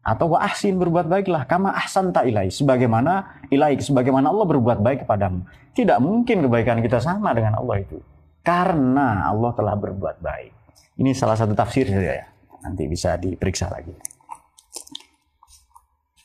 [0.00, 5.44] Atau wa ahsin berbuat baiklah kama ahsan ilai sebagaimana ilai sebagaimana Allah berbuat baik kepadamu.
[5.76, 8.00] Tidak mungkin kebaikan kita sama dengan Allah itu.
[8.40, 10.52] Karena Allah telah berbuat baik.
[10.96, 12.26] Ini salah satu tafsir saja ya
[12.60, 13.92] nanti bisa diperiksa lagi.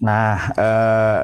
[0.04, 1.22] Nah, eh,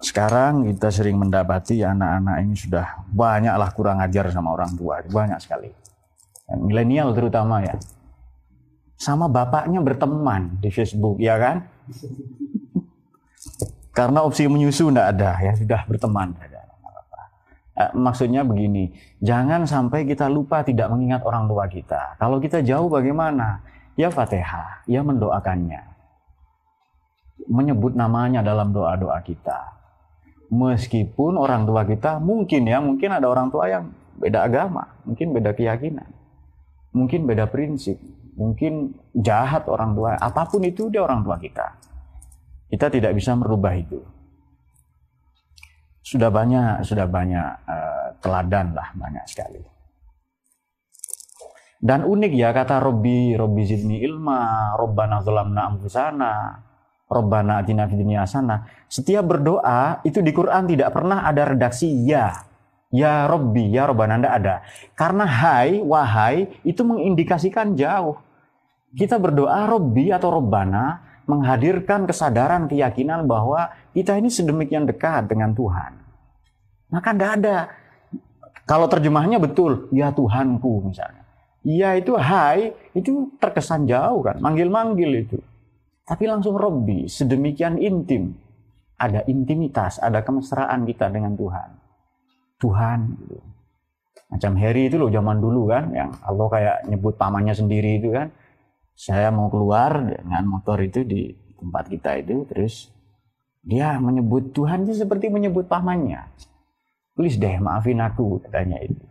[0.00, 5.68] sekarang kita sering mendapati anak-anak ini sudah banyaklah kurang ajar sama orang tua, banyak sekali.
[6.56, 7.76] Milenial terutama ya.
[8.96, 11.68] Sama bapaknya berteman di Facebook, ya kan?
[13.96, 16.60] Karena opsi menyusu tidak ada, ya sudah berteman saja.
[17.76, 22.16] Eh, maksudnya begini, jangan sampai kita lupa tidak mengingat orang tua kita.
[22.16, 23.60] Kalau kita jauh bagaimana?
[23.96, 25.82] ya Fatihah, ya mendoakannya.
[27.48, 29.74] Menyebut namanya dalam doa-doa kita.
[30.52, 35.52] Meskipun orang tua kita mungkin ya, mungkin ada orang tua yang beda agama, mungkin beda
[35.58, 36.06] keyakinan,
[36.94, 37.98] mungkin beda prinsip,
[38.36, 41.66] mungkin jahat orang tua, apa pun itu dia orang tua kita.
[42.68, 43.98] Kita tidak bisa merubah itu.
[46.04, 49.58] Sudah banyak, sudah banyak uh, teladan lah, banyak sekali.
[51.76, 56.34] Dan unik ya kata Robbi, Robbi zidni ilma, Robbana zulamna amfusana,
[57.06, 58.66] Robbana atina fidni asana.
[58.90, 62.34] Setiap berdoa itu di Quran tidak pernah ada redaksi ya.
[62.90, 64.54] Ya Robbi, ya Robbana anda ada.
[64.98, 68.18] Karena hai, wahai itu mengindikasikan jauh.
[68.94, 75.92] Kita berdoa Robbi atau Robbana menghadirkan kesadaran keyakinan bahwa kita ini sedemikian dekat dengan Tuhan.
[76.94, 77.56] Maka tidak ada.
[78.66, 81.26] Kalau terjemahnya betul, ya Tuhanku misalnya.
[81.66, 85.38] Iya itu hai, itu terkesan jauh kan, manggil-manggil itu.
[86.06, 88.38] Tapi langsung Robbi, sedemikian intim.
[88.96, 91.68] Ada intimitas, ada kemesraan kita dengan Tuhan.
[92.62, 93.38] Tuhan gitu.
[94.26, 98.30] Macam Harry itu loh zaman dulu kan, yang Allah kayak nyebut pamannya sendiri itu kan.
[98.96, 102.88] Saya mau keluar dengan motor itu di tempat kita itu, terus
[103.60, 106.32] dia menyebut Tuhan itu seperti menyebut pamannya.
[107.12, 109.04] Tulis deh, maafin aku, katanya itu.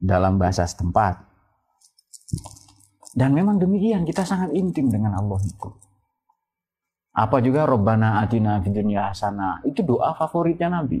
[0.00, 1.20] Dalam bahasa setempat.
[3.16, 5.68] Dan memang demikian, kita sangat intim dengan Allah itu.
[7.16, 9.64] Apa juga Robbana atina fid dunya hasana.
[9.64, 11.00] Itu doa favoritnya Nabi.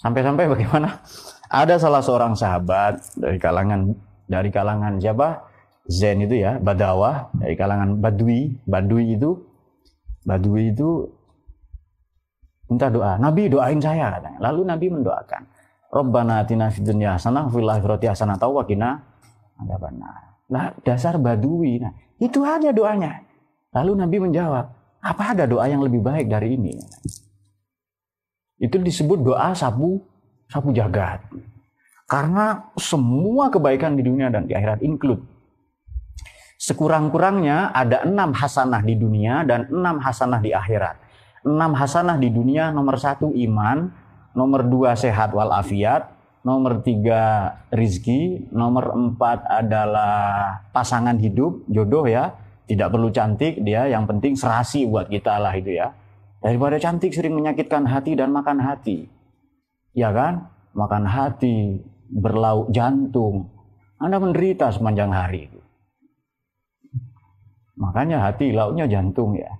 [0.00, 1.04] Sampai-sampai bagaimana?
[1.52, 3.92] Ada salah seorang sahabat dari kalangan
[4.24, 5.55] dari kalangan siapa?
[5.86, 9.38] Zen itu ya, Badawah dari kalangan Badui, Badui itu
[10.26, 11.06] Badui itu
[12.66, 13.14] minta doa.
[13.16, 14.38] Nabi doain saya katanya.
[14.50, 15.42] Lalu Nabi mendoakan.
[15.86, 18.98] Robbana atina fid dunya hasanah fil hasanah wa qina
[19.54, 20.42] adzabannar.
[20.50, 21.78] Nah, dasar badui.
[21.78, 23.22] Nah, itu aja doanya.
[23.74, 24.66] Lalu Nabi menjawab,
[25.02, 26.74] apa ada doa yang lebih baik dari ini?
[28.58, 30.02] Itu disebut doa sapu
[30.50, 31.22] sapu jagat.
[32.06, 35.22] Karena semua kebaikan di dunia dan di akhirat include.
[36.66, 40.98] Sekurang-kurangnya ada enam hasanah di dunia dan enam hasanah di akhirat.
[41.46, 43.86] Enam hasanah di dunia nomor satu iman,
[44.34, 46.10] nomor dua sehat walafiat,
[46.42, 52.34] nomor tiga rizki, nomor empat adalah pasangan hidup, jodoh ya,
[52.66, 55.94] tidak perlu cantik dia, yang penting serasi buat kita lah itu ya.
[56.42, 59.06] Daripada cantik sering menyakitkan hati dan makan hati,
[59.94, 60.50] ya kan?
[60.74, 61.78] Makan hati,
[62.10, 63.54] berlauk jantung,
[64.02, 65.55] Anda menderita sepanjang hari.
[67.76, 69.52] Makanya hati lauknya jantung ya.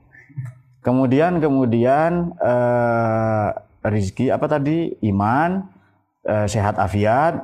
[0.81, 3.49] Kemudian kemudian eh,
[3.87, 5.77] rizki apa tadi iman,
[6.27, 7.39] Eh, sehat afiat.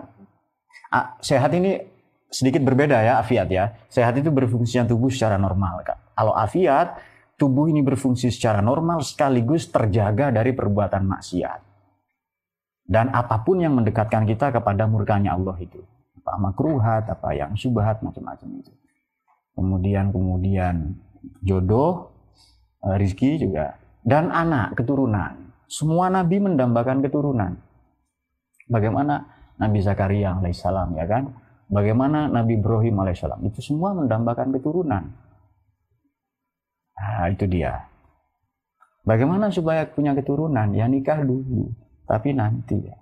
[0.91, 1.79] Ah, sehat ini
[2.27, 3.65] sedikit berbeda ya afiat ya.
[3.87, 5.87] Sehat itu berfungsi tubuh secara normal.
[5.87, 6.99] Kalau afiat,
[7.39, 11.61] tubuh ini berfungsi secara normal sekaligus terjaga dari perbuatan maksiat.
[12.83, 15.79] Dan apa pun yang mendekatkan kita kepada murkanya Allah itu.
[16.19, 18.73] Apa makruhat, apa yang subhat, macam-macam itu.
[19.53, 20.97] Kemudian kemudian
[21.45, 22.13] jodoh,
[22.85, 23.77] eh, rizki juga.
[24.03, 25.55] Dan anak, keturunan.
[25.71, 27.57] Semua nabi mendambakan keturunan
[28.73, 29.27] Bagaimana
[29.59, 31.29] Nabi Zakaria alaihissalam ya kan?
[31.73, 35.13] Bagaimana Nabi Ibrahim alaihissalam itu semua mendambakan keturunan.
[36.93, 37.89] Nah, itu dia.
[39.03, 40.73] Bagaimana supaya punya keturunan?
[40.73, 41.69] Ya nikah dulu,
[42.09, 42.97] tapi nanti ya.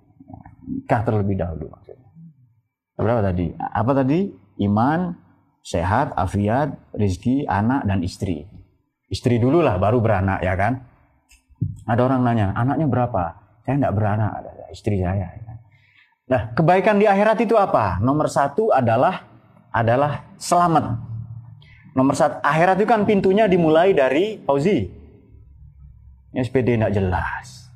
[0.65, 2.09] Nikah terlebih dahulu maksudnya.
[2.97, 3.53] Berapa tadi?
[3.53, 4.19] Apa tadi?
[4.61, 5.13] Iman,
[5.61, 8.49] sehat, afiat, rezeki, anak dan istri.
[9.09, 10.81] Istri dulu lah, baru beranak ya kan?
[11.85, 13.23] Ada orang nanya, anaknya berapa?
[13.61, 15.27] Saya tidak beranak, ada istri saya.
[15.29, 15.57] Ya kan?
[16.31, 18.01] Nah, kebaikan di akhirat itu apa?
[18.01, 19.27] Nomor satu adalah
[19.71, 20.97] adalah selamat.
[21.91, 24.87] Nomor satu, akhirat itu kan pintunya dimulai dari Fauzi,
[26.31, 27.67] SPD tidak jelas.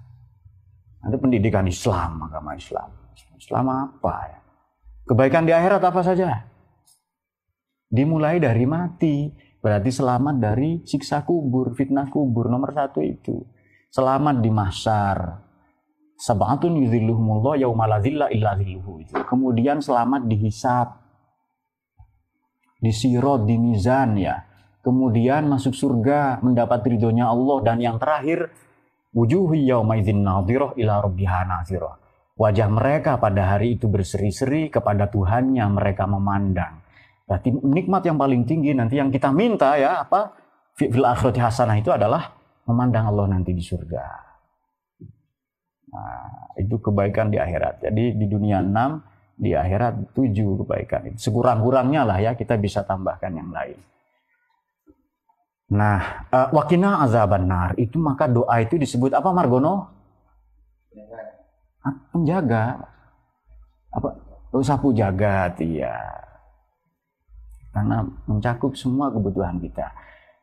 [1.03, 2.87] Ada pendidikan Islam, agama Islam.
[3.35, 4.39] Islam apa ya?
[5.05, 6.47] Kebaikan di akhirat apa saja?
[7.89, 9.29] Dimulai dari mati.
[9.61, 12.49] Berarti selamat dari siksa kubur, fitnah kubur.
[12.49, 13.41] Nomor satu itu.
[13.89, 15.17] Selamat di masar.
[16.15, 18.55] Sabatun yaumaladzilla illa
[19.25, 20.87] Kemudian selamat dihisap.
[22.79, 28.53] Di sirot, di mizan ya kemudian masuk surga, mendapat ridhonya Allah dan yang terakhir
[29.17, 31.65] wujuhi yaumaidzin nadhirah ila rabbiha.
[32.37, 36.84] Wajah mereka pada hari itu berseri-seri kepada Tuhannya mereka memandang.
[37.25, 40.37] Berarti nikmat yang paling tinggi nanti yang kita minta ya apa
[40.77, 42.37] fil akhirati hasanah itu adalah
[42.69, 44.05] memandang Allah nanti di surga.
[45.89, 47.81] Nah, itu kebaikan di akhirat.
[47.81, 49.01] Jadi di dunia enam,
[49.33, 51.15] di akhirat tujuh kebaikan.
[51.17, 53.79] Sekurang-kurangnya lah ya kita bisa tambahkan yang lain.
[55.65, 59.89] Nah, uh, wakina azaban nar itu maka doa itu disebut apa Margono?
[62.13, 62.85] Penjaga.
[63.93, 64.09] Apa?
[64.53, 66.24] Oh, sapu jagat, iya.
[67.75, 69.91] Karena mencakup semua kebutuhan kita.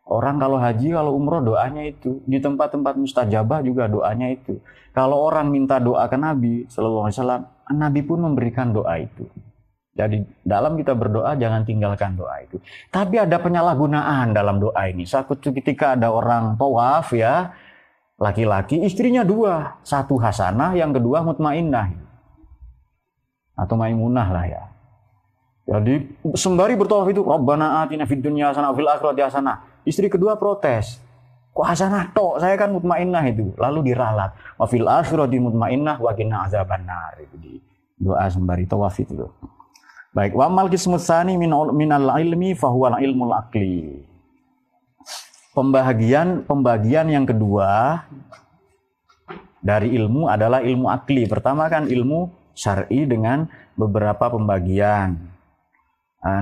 [0.04, 2.20] Orang kalau haji, kalau umroh doanya itu.
[2.28, 4.60] Di tempat-tempat mustajabah juga doanya itu.
[4.92, 7.42] Kalau orang minta doa ke Nabi Sallallahu Alaihi Wasallam,
[7.72, 9.24] Nabi pun memberikan doa itu.
[9.92, 12.60] Jadi dalam kita berdoa jangan tinggalkan doa itu.
[12.92, 15.08] Tapi ada penyalahgunaan dalam doa ini.
[15.08, 17.52] Satu ketika ada orang tawaf ya,
[18.20, 21.92] laki-laki istrinya dua, satu hasanah, yang kedua mutmainnah
[23.52, 24.71] atau maimunah lah ya.
[25.62, 29.56] Jadi sembari bertawaf itu Rabbana atina fid dunya hasanah fil akhirati hasanah.
[29.86, 30.98] Istri kedua protes.
[31.52, 32.42] Kok hasanah tok?
[32.42, 33.54] Saya kan mutmainnah itu.
[33.54, 34.34] Lalu diralat.
[34.58, 37.52] Wa fil akhirati mutmainnah wa qina azabannar itu di
[37.94, 39.30] doa sembari tawaf itu.
[40.12, 44.04] Baik, wa mal kismutsani minal ilmi fahuwa ilmul akli.
[45.56, 48.02] Pembagian pembagian yang kedua
[49.62, 51.24] dari ilmu adalah ilmu akli.
[51.24, 55.31] Pertama kan ilmu syar'i dengan beberapa pembagian.
[56.22, 56.38] Uh,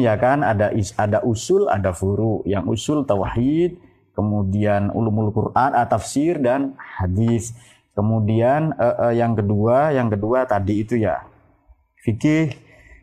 [0.00, 2.40] ya kan ada is, ada usul, ada furu.
[2.48, 3.76] Yang usul tauhid,
[4.16, 7.52] kemudian ulumul Quran, tafsir dan hadis.
[7.92, 11.28] Kemudian uh, uh, yang kedua, yang kedua tadi itu ya
[12.00, 12.56] fikih,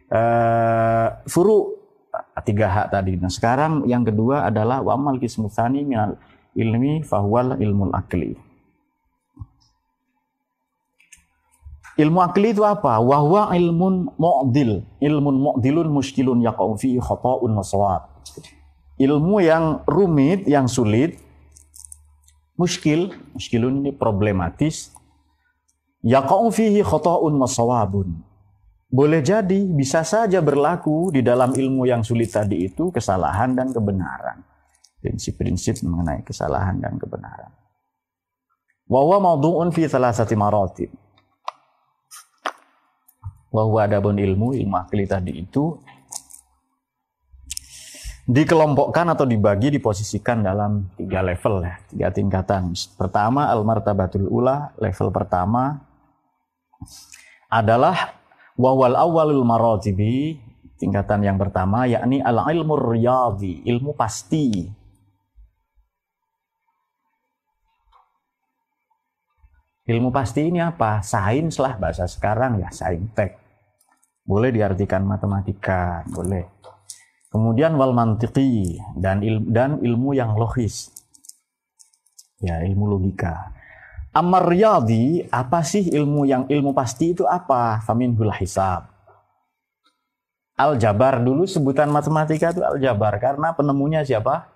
[0.09, 1.77] uh, furu
[2.41, 3.19] tiga hak tadi.
[3.19, 6.17] Nah sekarang yang kedua adalah wamal kismutsani minal
[6.55, 8.39] ilmi fahwal ilmul akli.
[11.95, 12.99] Ilmu akli itu apa?
[12.99, 14.83] Wahwa ilmun mu'dil.
[14.99, 18.11] Ilmun mu'dilun muskilun yaqa'u fihi khata'un wasawab.
[18.99, 21.15] Ilmu yang rumit, yang sulit,
[22.59, 24.91] muskil, muskilun ini problematis.
[26.03, 28.35] Yaqa'u fihi khata'un wasawabun
[28.95, 34.39] boleh jadi bisa saja berlaku di dalam ilmu yang sulit tadi itu kesalahan dan kebenaran.
[35.03, 37.51] Prinsip-prinsip mengenai kesalahan dan kebenaran.
[38.87, 40.89] Wawa maudu'un fi salasati maratib.
[43.53, 45.77] Wawa adabun ilmu, ilmu akli tadi itu
[48.25, 52.73] dikelompokkan atau dibagi, diposisikan dalam tiga level ya, tiga tingkatan.
[52.97, 55.81] Pertama, al-martabatul ula, level pertama
[57.47, 58.17] adalah
[58.55, 60.39] Wawal awalul maratibi
[60.79, 64.71] tingkatan yang pertama yakni al ilmu riyadhi, ilmu pasti.
[69.85, 71.05] Ilmu pasti ini apa?
[71.05, 73.37] Sains lah bahasa sekarang ya, saintek.
[74.25, 76.49] Boleh diartikan matematika, boleh.
[77.29, 80.89] Kemudian wal mantiki dan ilmu, dan ilmu yang logis.
[82.41, 83.53] Ya, ilmu logika.
[84.15, 87.83] Amar riyadi, apa sih ilmu yang ilmu pasti itu apa?
[87.85, 88.89] Faminhul hisab.
[90.55, 94.47] Al-Jabar dulu sebutan matematika itu Al-Jabar karena penemunya siapa?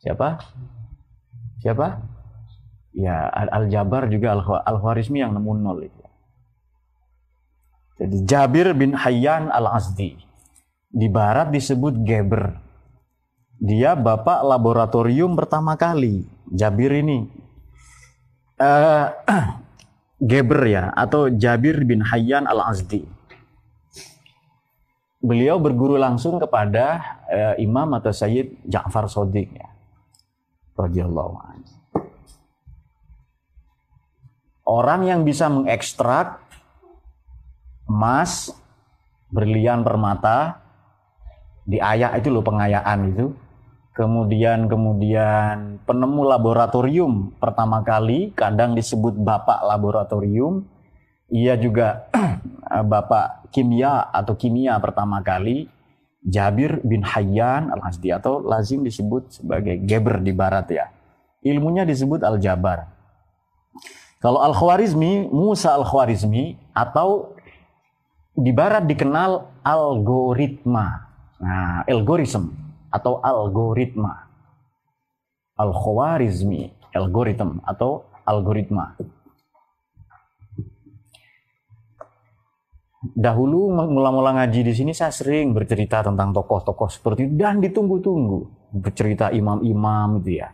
[0.00, 0.40] Siapa?
[1.60, 2.13] Siapa?
[2.94, 6.04] Ya, Al-Jabar juga Al-Khwarizmi yang nemu nol itu.
[7.98, 10.14] Jadi Jabir bin Hayyan Al-Azdi.
[10.94, 12.54] Di barat disebut Geber.
[13.58, 16.22] Dia bapak laboratorium pertama kali.
[16.54, 17.44] Jabir ini
[18.60, 19.06] uh,
[20.30, 23.02] Geber ya atau Jabir bin Hayyan al-Azdi.
[25.24, 29.72] Beliau berguru langsung kepada uh, Imam atau Sayyid Ja'far Sodik ya.
[30.76, 31.73] Radhiyallahu anhu.
[34.64, 36.40] Orang yang bisa mengekstrak
[37.84, 38.48] emas,
[39.28, 40.64] berlian, permata
[41.68, 43.26] di ayak itu loh pengayaan itu.
[43.94, 50.66] Kemudian kemudian penemu laboratorium pertama kali kadang disebut bapak laboratorium.
[51.30, 52.08] Ia juga
[52.92, 55.70] bapak kimia atau kimia pertama kali
[56.24, 60.88] Jabir bin Hayyan al-Hasdi atau lazim disebut sebagai Geber di barat ya.
[61.44, 62.88] Ilmunya disebut al-Jabar.
[64.24, 67.36] Kalau Al-Khwarizmi, Musa Al-Khwarizmi atau
[68.32, 71.12] di barat dikenal algoritma.
[71.44, 72.48] Nah, algoritma
[72.88, 74.24] atau algoritma.
[75.60, 78.96] Al-Khwarizmi, algoritma atau algoritma.
[83.04, 89.28] Dahulu mula-mula ngaji di sini saya sering bercerita tentang tokoh-tokoh seperti itu dan ditunggu-tunggu bercerita
[89.28, 90.48] imam-imam itu ya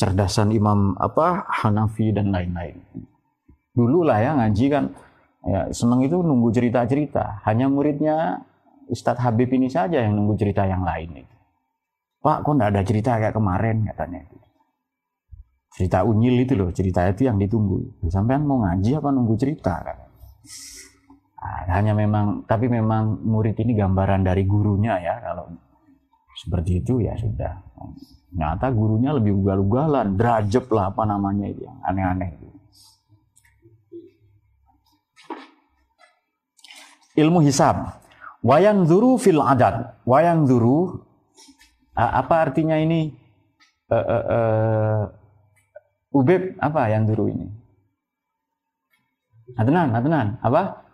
[0.00, 2.80] kecerdasan imam apa Hanafi dan lain-lain.
[3.76, 4.96] Dulu lah ya ngaji kan
[5.44, 7.44] ya seneng itu nunggu cerita-cerita.
[7.44, 8.40] Hanya muridnya
[8.88, 11.34] Ustadz Habib ini saja yang nunggu cerita yang lain itu.
[12.24, 14.36] Pak, kok enggak ada cerita kayak kemarin katanya itu.
[15.76, 18.00] Cerita unyil itu loh, cerita itu yang ditunggu.
[18.08, 20.00] Sampai mau ngaji apa nunggu cerita kan?
[21.40, 25.20] Nah, hanya memang, tapi memang murid ini gambaran dari gurunya ya.
[25.20, 25.48] Kalau
[26.40, 27.52] seperti itu ya sudah.
[28.30, 32.30] Nyata gurunya lebih ugal-ugalan, derajat lah apa namanya itu yang aneh-aneh.
[37.18, 37.98] Ilmu hisab.
[38.40, 39.98] Wayang duru fil adat.
[40.06, 41.02] Wayang duru,
[41.98, 43.12] apa artinya ini?
[43.90, 45.02] Uh, uh, uh,
[46.14, 47.50] Ubeb, apa yang duru ini?
[49.58, 50.86] Adnan, Adnan, apa?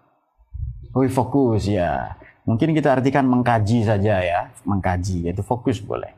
[0.96, 2.16] Wih fokus ya.
[2.48, 6.16] Mungkin kita artikan mengkaji saja ya, mengkaji yaitu fokus boleh.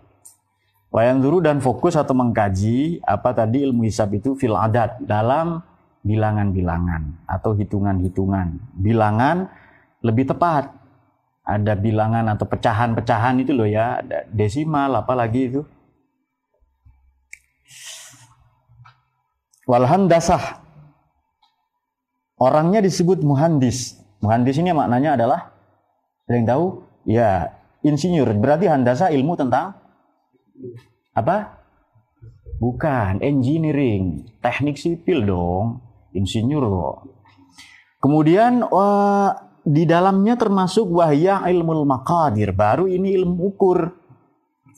[0.89, 5.61] Wayang dulu dan fokus atau mengkaji apa tadi ilmu hisab itu fil adat dalam
[6.01, 8.57] bilangan-bilangan atau hitungan-hitungan.
[8.73, 9.53] Bilangan
[10.01, 10.73] lebih tepat.
[11.49, 15.61] Ada bilangan atau pecahan-pecahan itu loh ya, ada desimal apalagi itu.
[19.65, 20.61] Walhandasah.
[22.37, 23.97] Orangnya disebut muhandis.
[24.21, 25.41] Muhandis ini maknanya adalah
[26.29, 26.65] ada yang tahu?
[27.09, 28.29] Ya, insinyur.
[28.37, 29.73] Berarti handasa ilmu tentang
[31.15, 31.59] apa?
[32.59, 35.79] Bukan, engineering, teknik sipil dong,
[36.11, 36.99] insinyur kok.
[38.03, 43.79] Kemudian wah, di dalamnya termasuk wahya ilmu maqadir, baru ini ilmu ukur,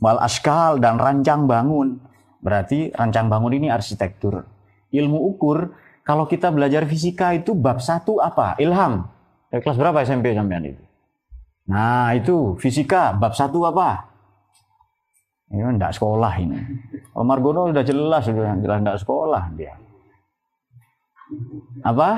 [0.02, 2.00] wal askal dan rancang bangun.
[2.40, 4.44] Berarti rancang bangun ini arsitektur.
[4.90, 8.58] Ilmu ukur, kalau kita belajar fisika itu bab satu apa?
[8.58, 9.06] Ilham.
[9.52, 10.82] Eh, kelas berapa SMP sampean itu?
[11.70, 14.09] Nah, itu fisika bab satu apa?
[15.50, 16.58] Ini enggak sekolah ini.
[17.18, 19.74] Omar Gono sudah jelas sudah jelas enggak sekolah dia.
[21.82, 22.10] Apa?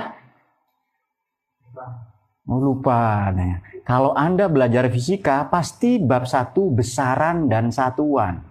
[2.49, 3.33] Oh, lupa.
[3.33, 8.45] Nah, kalau Anda belajar fisika, pasti bab satu besaran dan satuan.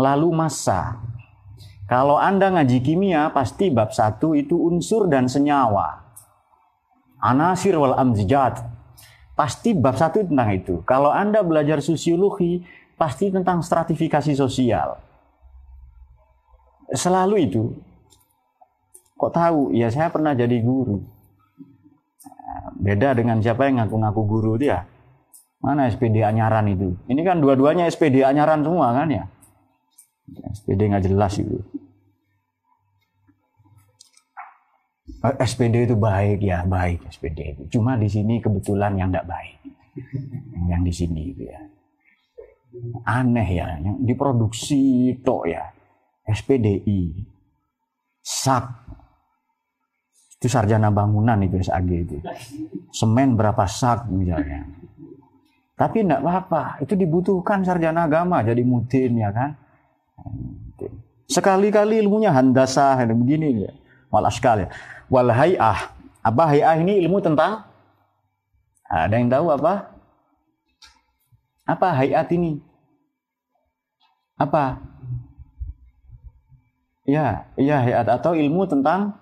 [0.00, 0.96] Lalu massa.
[1.84, 6.06] Kalau Anda ngaji kimia, pasti bab satu itu unsur dan senyawa
[7.26, 8.62] anasir wal amzijat.
[9.36, 10.80] Pasti bab satu tentang itu.
[10.88, 12.64] Kalau Anda belajar sosiologi,
[12.96, 14.96] pasti tentang stratifikasi sosial.
[16.92, 17.62] Selalu itu.
[19.16, 19.60] Kok tahu?
[19.72, 21.00] Ya saya pernah jadi guru.
[22.76, 24.84] Beda dengan siapa yang ngaku-ngaku guru dia.
[25.60, 26.92] Mana SPD Anyaran itu?
[27.08, 29.24] Ini kan dua-duanya SPD Anyaran semua kan ya?
[30.52, 31.58] SPD nggak jelas itu.
[35.34, 39.58] SPD itu baik ya baik SPD itu cuma di sini kebetulan yang tidak baik
[40.70, 41.60] yang di sini itu ya
[43.06, 45.64] aneh ya yang diproduksi tok ya
[46.26, 47.26] SPDI
[48.20, 48.64] sak
[50.36, 52.16] itu sarjana bangunan itu SAG itu
[52.92, 54.66] semen berapa sak misalnya
[55.76, 59.56] tapi tidak apa-apa itu dibutuhkan sarjana agama jadi mutin ya kan
[61.26, 63.72] sekali-kali ilmunya handasah begini ya
[64.12, 64.68] wal askal ya
[65.10, 65.94] wal hay'ah.
[66.26, 67.62] Apa hay'ah ini ilmu tentang?
[68.86, 69.94] Ada yang tahu apa?
[71.66, 72.62] Apa hayat ini?
[74.36, 74.80] Apa?
[77.06, 79.14] Ya, ya hayat atau ilmu tentang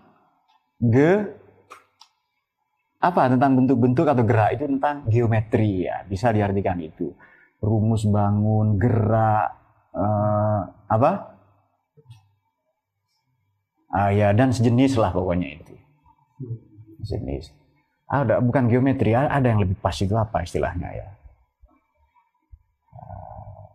[0.80, 1.36] ge
[3.04, 7.12] apa tentang bentuk-bentuk atau gerak itu tentang geometri ya bisa diartikan itu
[7.60, 9.52] rumus bangun gerak
[9.92, 11.36] uh, apa
[13.92, 15.74] ah ya dan sejenis lah pokoknya itu
[17.04, 17.36] Sini.
[18.08, 21.08] Ada bukan geometri, ada yang lebih pas itu apa istilahnya ya?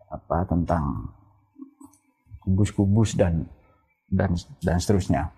[0.09, 1.13] Apa tentang
[2.43, 3.47] kubus-kubus dan
[4.09, 4.33] dan
[4.63, 5.29] dan seterusnya.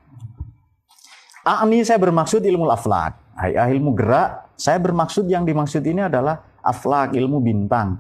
[1.41, 3.18] Ah, ini saya bermaksud ilmu aflak.
[3.34, 7.97] Hai, ah, ilmu gerak, saya bermaksud yang dimaksud ini adalah aflak, ilmu bintang,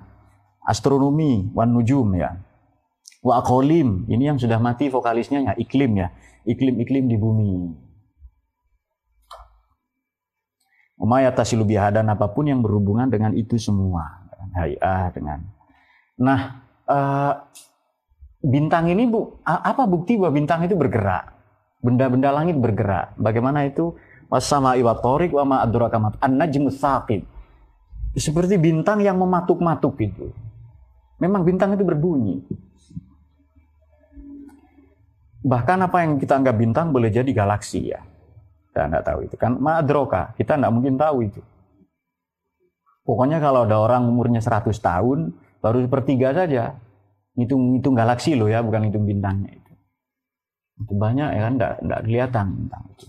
[0.61, 2.37] astronomi, wan nujum ya.
[3.25, 6.13] Wa akolim, ini yang sudah mati vokalisnya ya, iklim ya.
[6.41, 7.53] Iklim-iklim di bumi.
[11.01, 14.25] Umayatasilu bihadan apa pun yang berhubungan dengan itu semua.
[14.57, 15.49] Hayah dengan.
[16.17, 17.33] Nah, uh,
[18.41, 21.41] bintang ini bu, apa bukti bahwa bintang itu bergerak?
[21.81, 23.17] benda-benda langit bergerak.
[23.17, 23.97] Bagaimana itu?
[24.31, 27.27] Wasama iwatorik wa ma'adurakamat an-najmu saqib.
[28.15, 30.31] Seperti bintang yang mematuk-matuk itu.
[31.19, 32.39] Memang bintang itu berbunyi.
[35.41, 37.99] Bahkan apa yang kita anggap bintang boleh jadi galaksi ya.
[38.71, 39.59] Kita nggak tahu itu kan.
[39.59, 41.41] Ma'adroka, kita nggak mungkin tahu itu.
[43.03, 46.79] Pokoknya kalau ada orang umurnya 100 tahun, baru sepertiga saja.
[47.43, 49.71] Hitung-hitung galaksi loh ya, bukan hitung bintangnya itu.
[50.81, 53.05] Banyak ya kan tidak kelihatan bintang itu.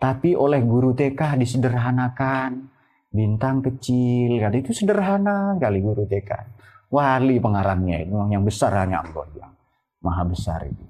[0.00, 2.72] Tapi oleh guru TK disederhanakan.
[3.10, 4.54] Bintang kecil kan?
[4.54, 6.60] Itu sederhana kali guru TK
[6.90, 9.54] wali pengarangnya itu yang besar hanya Allah yang
[10.02, 10.84] maha besar itu.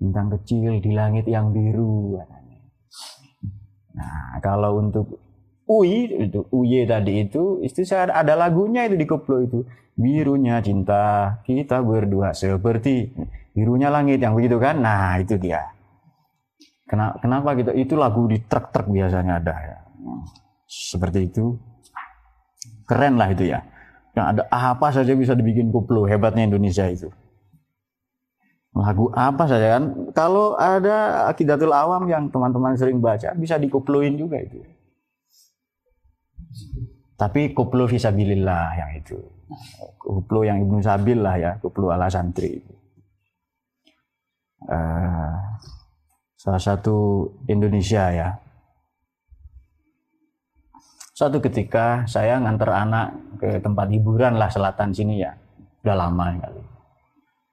[0.00, 2.58] Bintang kecil di langit yang biru katanya.
[4.00, 5.20] Nah kalau untuk
[5.70, 9.62] UI itu UY tadi itu itu saya ada lagunya itu di koplo itu.
[9.94, 13.14] Birunya cinta kita berdua seperti
[13.54, 14.82] birunya langit yang begitu kan?
[14.82, 15.70] Nah itu dia.
[16.90, 17.70] Kenapa, gitu?
[17.70, 19.78] Itu lagu di truk-truk biasanya ada ya.
[20.66, 21.54] Seperti itu.
[22.82, 23.62] Keren lah itu ya.
[24.18, 27.06] Yang ada apa saja bisa dibikin koplo hebatnya Indonesia itu.
[28.74, 30.10] Lagu apa saja kan?
[30.18, 34.58] Kalau ada akidatul awam yang teman-teman sering baca bisa dikoploin juga itu
[37.14, 39.18] tapi koplo visabilillah yang itu
[39.98, 42.60] koplo yang Ibnu Sabil lah ya koplo ala santri
[44.68, 45.34] uh,
[46.40, 48.28] salah satu Indonesia ya.
[51.12, 55.36] Suatu ketika saya nganter anak ke tempat hiburan lah selatan sini ya.
[55.84, 56.62] Udah lama kali.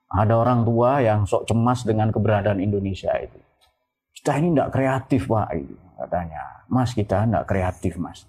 [0.08, 3.36] Ada orang tua yang sok cemas dengan keberadaan Indonesia itu.
[4.16, 5.52] Kita ini tidak kreatif pak,
[6.00, 6.44] katanya.
[6.72, 8.24] Mas kita tidak kreatif mas.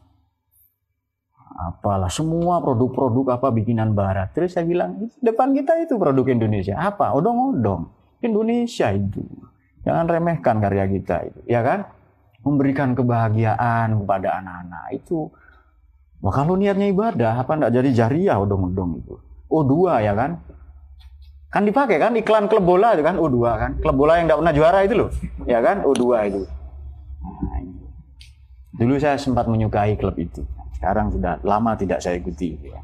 [1.48, 4.30] Apalah semua produk-produk apa bikinan Barat.
[4.36, 6.76] Terus saya bilang depan kita itu produk Indonesia.
[6.76, 7.16] Apa?
[7.16, 7.88] Odong-odong.
[8.20, 9.24] Indonesia itu.
[9.86, 11.88] Jangan remehkan karya kita itu, ya kan?
[12.44, 15.30] Memberikan kebahagiaan kepada anak-anak itu.
[16.18, 19.14] Wah kalau niatnya ibadah, apa enggak jadi jariah odong-odong itu?
[19.48, 20.42] Oh dua ya kan?
[21.48, 23.70] Kan dipakai kan iklan klub bola itu kan O2 kan?
[23.80, 25.10] Klub bola yang enggak pernah juara itu loh.
[25.48, 25.80] Ya kan?
[25.80, 26.40] O2 itu.
[27.24, 27.86] Nah, itu.
[28.76, 30.44] Dulu saya sempat menyukai klub itu.
[30.78, 32.54] Sekarang sudah lama tidak saya ikuti.
[32.54, 32.80] Gitu ya.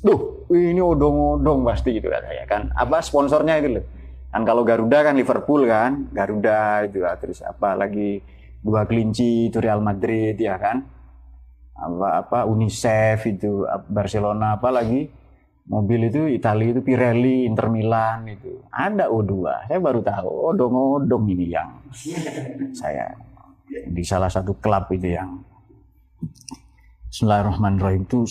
[0.00, 2.62] Duh ini odong-odong pasti gitu katanya kan?
[2.72, 3.84] Apa sponsornya itu loh?
[4.30, 6.08] Kan kalau Garuda kan Liverpool kan?
[6.14, 7.18] Garuda itu ya.
[7.18, 8.22] terus apa lagi?
[8.62, 10.86] Dua kelinci itu Real Madrid ya kan?
[11.74, 15.10] Apa apa UNICEF itu Barcelona apa lagi?
[15.70, 18.62] Mobil itu Italia itu Pirelli Inter Milan itu.
[18.70, 21.70] Ada O2 saya baru tahu odong-odong ini yang
[22.80, 23.10] saya
[23.70, 25.49] di salah satu klub itu yang
[27.10, 28.06] Bismillahirrahmanirrahim.
[28.06, 28.24] Itu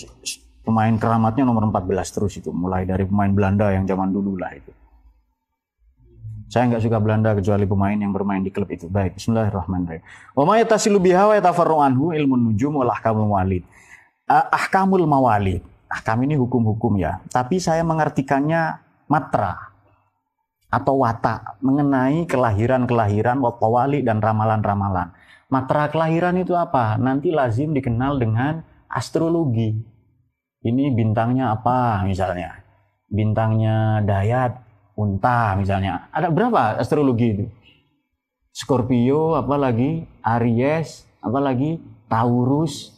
[0.63, 2.49] pemain keramatnya nomor 14 terus itu.
[2.53, 4.71] Mulai dari pemain Belanda yang zaman dulu lah itu.
[6.49, 8.89] Saya nggak suka Belanda kecuali pemain yang bermain di klub itu.
[8.89, 10.01] Baik Bismillahirrahmanirrahim.
[10.33, 13.61] Wa ma yatasilu biha wa yatafarru anhu ilmu nujum wal ahkamul mawalid
[14.29, 15.65] ahkamul mawalid.
[15.89, 17.17] Ahkam ini hukum-hukum ya.
[17.33, 18.77] Tapi saya mengartikannya
[19.09, 19.73] matra
[20.69, 25.09] atau watak mengenai kelahiran-kelahiran wali dan ramalan-ramalan
[25.49, 26.95] matra kelahiran itu apa?
[27.01, 29.73] Nanti lazim dikenal dengan astrologi.
[30.63, 32.61] Ini bintangnya apa misalnya?
[33.09, 34.61] Bintangnya Dayat
[34.93, 36.07] unta misalnya.
[36.13, 37.45] Ada berapa astrologi itu?
[38.53, 40.05] Scorpio apalagi?
[40.21, 41.81] Aries apalagi?
[42.09, 42.93] Taurus.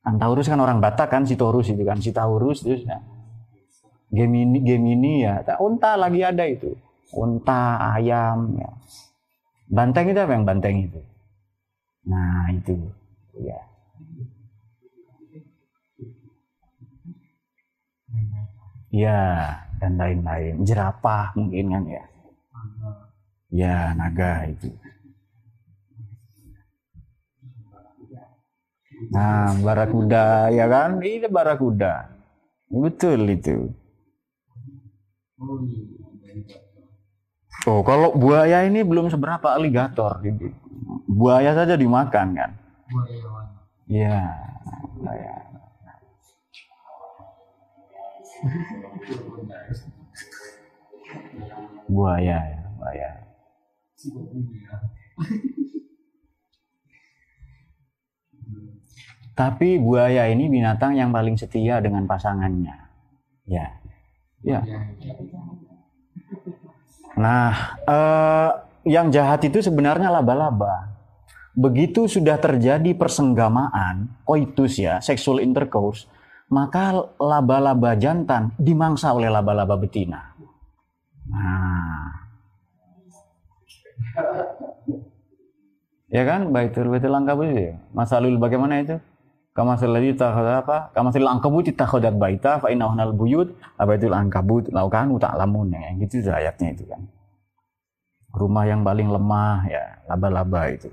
[0.00, 3.02] Kan Taurus kan orang Batak kan si Taurus itu kan si Taurus terus ya.
[4.08, 5.42] Gemini Gemini ya.
[5.58, 6.72] Unta lagi ada itu.
[7.10, 8.70] Unta ayam ya
[9.66, 11.00] banteng itu apa yang banteng itu?
[12.06, 12.74] Nah itu.
[13.42, 13.60] Ya.
[18.94, 19.20] Ya
[19.82, 20.64] dan lain-lain.
[20.64, 22.04] Jerapah mungkin kan ya?
[23.50, 24.70] Ya naga itu.
[29.12, 31.02] Nah barakuda ya kan?
[31.02, 32.08] Ini barakuda.
[32.70, 33.70] Betul itu.
[35.36, 35.60] Oh,
[37.64, 40.20] kalau buaya ini belum seberapa aligator.
[41.06, 42.50] Buaya saja dimakan kan?
[42.90, 43.16] Buaya.
[43.86, 44.20] Iya.
[45.00, 45.46] Buaya.
[51.86, 53.10] buaya ya, buaya.
[59.36, 62.76] Tapi buaya ini binatang yang paling setia dengan pasangannya.
[63.44, 63.78] Ya.
[64.40, 64.64] Ya.
[67.16, 68.50] Nah, eh,
[68.86, 70.92] yang jahat itu sebenarnya laba-laba.
[71.56, 76.04] Begitu sudah terjadi persenggamaan, koitus ya, sexual intercourse,
[76.52, 80.36] maka laba-laba jantan dimangsa oleh laba-laba betina.
[81.32, 82.28] Nah.
[86.06, 87.74] Ya kan, baitul baitul langka itu.
[87.96, 89.00] Masalul bagaimana itu?
[89.56, 90.78] Kamasil ladzi takhadha apa?
[90.92, 95.96] Kamasil ankabut takhadat baita fa inna ahnal buyut abaitul ankabut laukan ta'lamun ya.
[95.96, 97.00] Gitu ayatnya itu kan.
[98.36, 100.92] Rumah yang paling lemah ya laba-laba itu.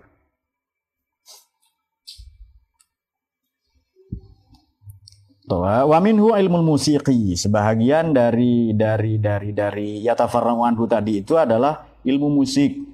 [5.52, 7.36] Wa minhu ilmu musiqi.
[7.36, 12.93] Sebahagian dari dari dari dari yatafarra'u anhu tadi itu adalah ilmu musik.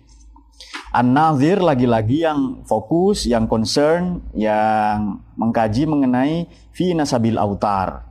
[0.90, 8.10] An-Nazir lagi-lagi yang fokus, yang concern, yang mengkaji mengenai fi nasabil autar.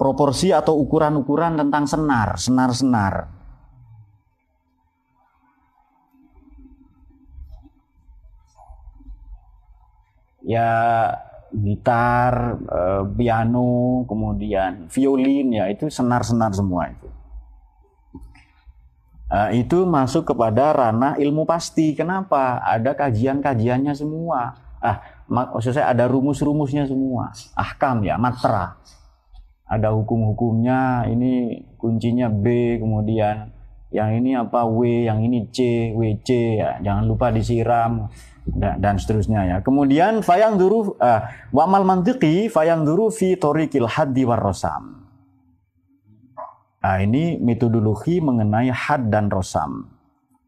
[0.00, 3.28] Proporsi atau ukuran-ukuran tentang senar, senar-senar.
[10.40, 10.72] Ya
[11.52, 17.23] gitar, eh, piano, kemudian violin ya itu senar-senar semua itu.
[19.34, 21.90] Uh, itu masuk kepada ranah ilmu pasti.
[21.98, 22.62] Kenapa?
[22.62, 24.54] Ada kajian-kajiannya semua.
[24.78, 27.34] Ah, maksud saya ada rumus-rumusnya semua.
[27.58, 28.78] Ahkam ya, matra.
[29.66, 33.50] Ada hukum-hukumnya, ini kuncinya B, kemudian
[33.90, 36.28] yang ini apa W, yang ini C, WC
[36.62, 36.70] ya.
[36.78, 38.06] Jangan lupa disiram
[38.46, 39.56] dan, dan seterusnya ya.
[39.66, 41.20] Kemudian fayang duru uh,
[41.50, 45.03] wa mal mantiqi fayang duru fi tariqil haddi warrosam.
[46.84, 49.88] Nah, ini metodologi mengenai had dan rosam.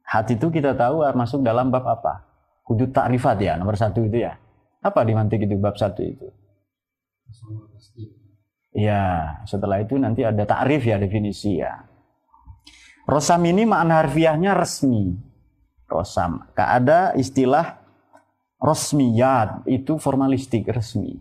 [0.04, 2.28] Had itu kita tahu masuk dalam bab apa?
[2.60, 4.36] Kudut takrifat ya, nomor satu itu ya.
[4.84, 6.28] Apa di mantik itu bab satu itu?
[8.76, 11.88] Ya, setelah itu nanti ada takrif ya, definisi ya.
[13.08, 15.16] Rosam ini makna harfiahnya resmi.
[15.88, 16.44] Rosam.
[16.52, 17.80] Ada istilah
[18.60, 21.16] rosmiyat, itu formalistik, resmi.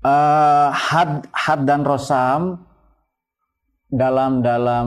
[0.00, 2.64] Uh, had, had dan rosam
[3.94, 4.86] dalam dalam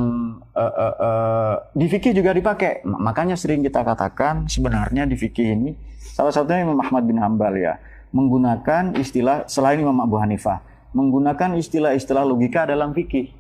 [0.52, 2.84] uh, uh, uh, di fikih juga dipakai.
[2.84, 7.80] Makanya sering kita katakan sebenarnya di fikih ini salah satunya Imam Ahmad bin Hambal ya
[8.12, 10.60] menggunakan istilah selain Imam Abu Hanifah
[10.92, 13.32] menggunakan istilah-istilah logika dalam fikih.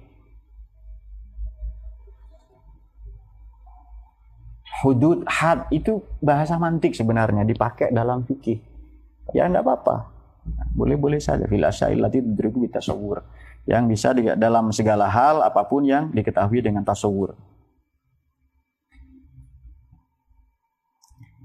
[4.85, 8.61] Hudud had itu bahasa mantik sebenarnya dipakai dalam fikih.
[9.33, 10.13] Ya enggak apa-apa.
[10.77, 13.19] Boleh-boleh saja fil asya'ilati tudriku bitasawur
[13.67, 17.35] yang bisa di, dalam segala hal apa pun yang diketahui dengan tasawur.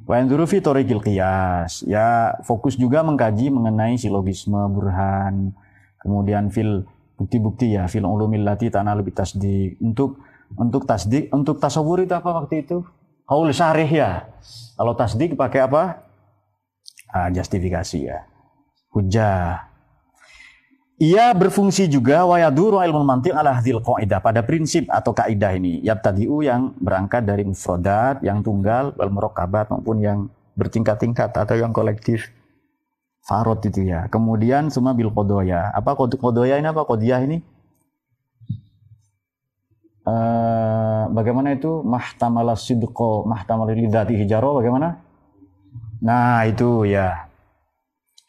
[0.06, 1.82] Wa fi tariqil qiyas.
[1.86, 5.54] Ya, fokus juga mengkaji mengenai silogisme burhan,
[5.98, 6.86] kemudian fil
[7.18, 9.78] bukti-bukti ya, fil ulumil lati tanah lebih tasdik.
[9.82, 10.22] Untuk
[10.54, 12.86] untuk tasdik, untuk tasawur itu apa waktu itu?
[13.26, 14.10] Qaul syarih ya.
[14.78, 16.02] Kalau tasdik pakai apa?
[17.08, 18.26] Ah, justifikasi ya.
[18.92, 19.71] Hujah.
[21.03, 25.82] Ia berfungsi juga wayaduru ilmu mantiq ala hadhil qaidah pada prinsip atau kaidah ini.
[25.82, 30.18] Yabtadi'u yang berangkat dari mufradat, yang tunggal, wal murakabat maupun yang
[30.55, 32.30] bertingkat-tingkat atau yang kolektif.
[33.26, 34.07] Farod itu ya.
[34.14, 35.74] Kemudian semua bil kodoya.
[35.74, 37.42] Apa kodoya ini apa kodiyah ini?
[40.07, 45.03] Uh, bagaimana itu mahtamala sidqo mahtamala lidati hijaro bagaimana?
[45.98, 47.26] Nah itu ya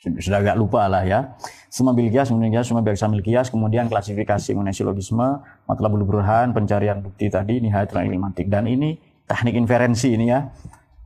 [0.02, 1.38] sudah agak lupa lah ya.
[1.74, 7.02] Semua bil kias, kemudian kias, semua sambil kias, kemudian klasifikasi mengenai silogisme, matlabul burhan, pencarian
[7.02, 8.46] bukti tadi, nihayatul ilmantik.
[8.46, 8.94] Dan ini
[9.26, 10.54] teknik inferensi ini ya,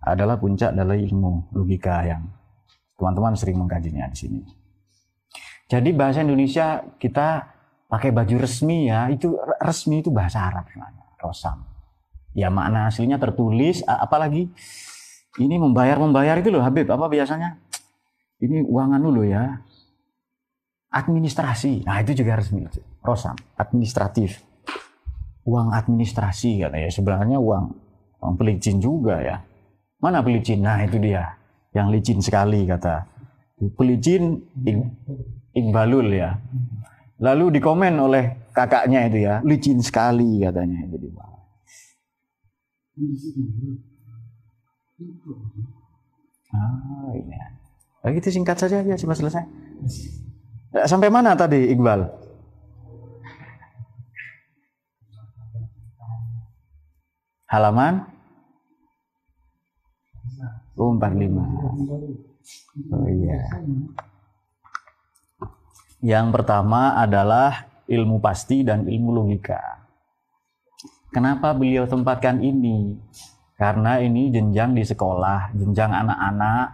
[0.03, 2.28] adalah puncak dari ilmu logika yang
[2.99, 4.39] teman-teman sering mengkajinya di sini.
[5.72, 7.47] Jadi bahasa Indonesia kita
[7.88, 11.63] pakai baju resmi ya, itu resmi itu bahasa Arab sebenarnya, rosam.
[12.36, 14.51] Ya makna aslinya tertulis, apalagi
[15.39, 17.55] ini membayar membayar itu loh Habib, apa biasanya?
[18.38, 19.61] ini uangan dulu ya.
[20.88, 22.63] Administrasi, nah itu juga resmi.
[23.03, 24.39] Rosam, administratif.
[25.43, 27.65] Uang administrasi katanya, sebenarnya uang,
[28.23, 29.43] uang pelicin juga ya.
[29.99, 30.63] Mana pelicin?
[30.63, 31.35] Nah itu dia,
[31.75, 33.03] yang licin sekali kata.
[33.75, 34.43] Pelicin
[35.57, 36.38] Iqbalul ya.
[37.17, 41.41] Lalu dikomen oleh kakaknya itu ya, licin sekali katanya itu di bawah.
[46.53, 47.35] Ah, ini.
[48.05, 49.43] Nah, itu singkat saja ya, cuma selesai.
[50.86, 52.05] Sampai mana tadi Iqbal?
[57.47, 58.03] Halaman?
[60.78, 62.93] Oh, 45.
[62.93, 63.41] Oh iya.
[66.05, 69.57] Yang pertama adalah ilmu pasti dan ilmu logika.
[71.09, 72.93] Kenapa beliau tempatkan ini?
[73.57, 76.67] Karena ini jenjang di sekolah, jenjang anak-anak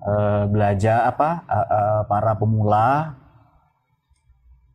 [0.00, 0.12] e,
[0.48, 3.17] belajar apa e, e, para pemula.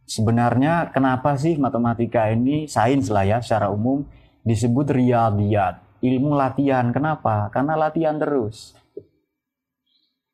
[0.03, 4.03] Sebenarnya kenapa sih matematika ini sains lah ya secara umum
[4.43, 6.91] disebut riyadiyat, ilmu latihan.
[6.91, 7.47] Kenapa?
[7.49, 8.75] Karena latihan terus.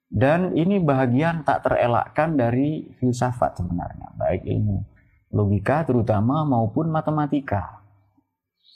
[0.10, 5.00] Dan ini bahagian tak terelakkan dari filsafat sebenarnya, baik ilmu
[5.34, 7.82] logika terutama maupun matematika.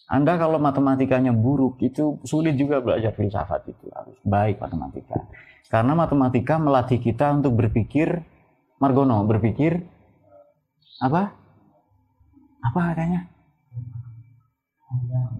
[0.06, 5.26] Anda kalau matematikanya buruk itu sulit juga belajar filsafat itu harus baik matematika.
[5.72, 8.22] Karena matematika melatih kita untuk berpikir
[8.78, 9.80] Margono berpikir
[11.04, 11.36] apa?
[12.64, 13.28] Apa katanya?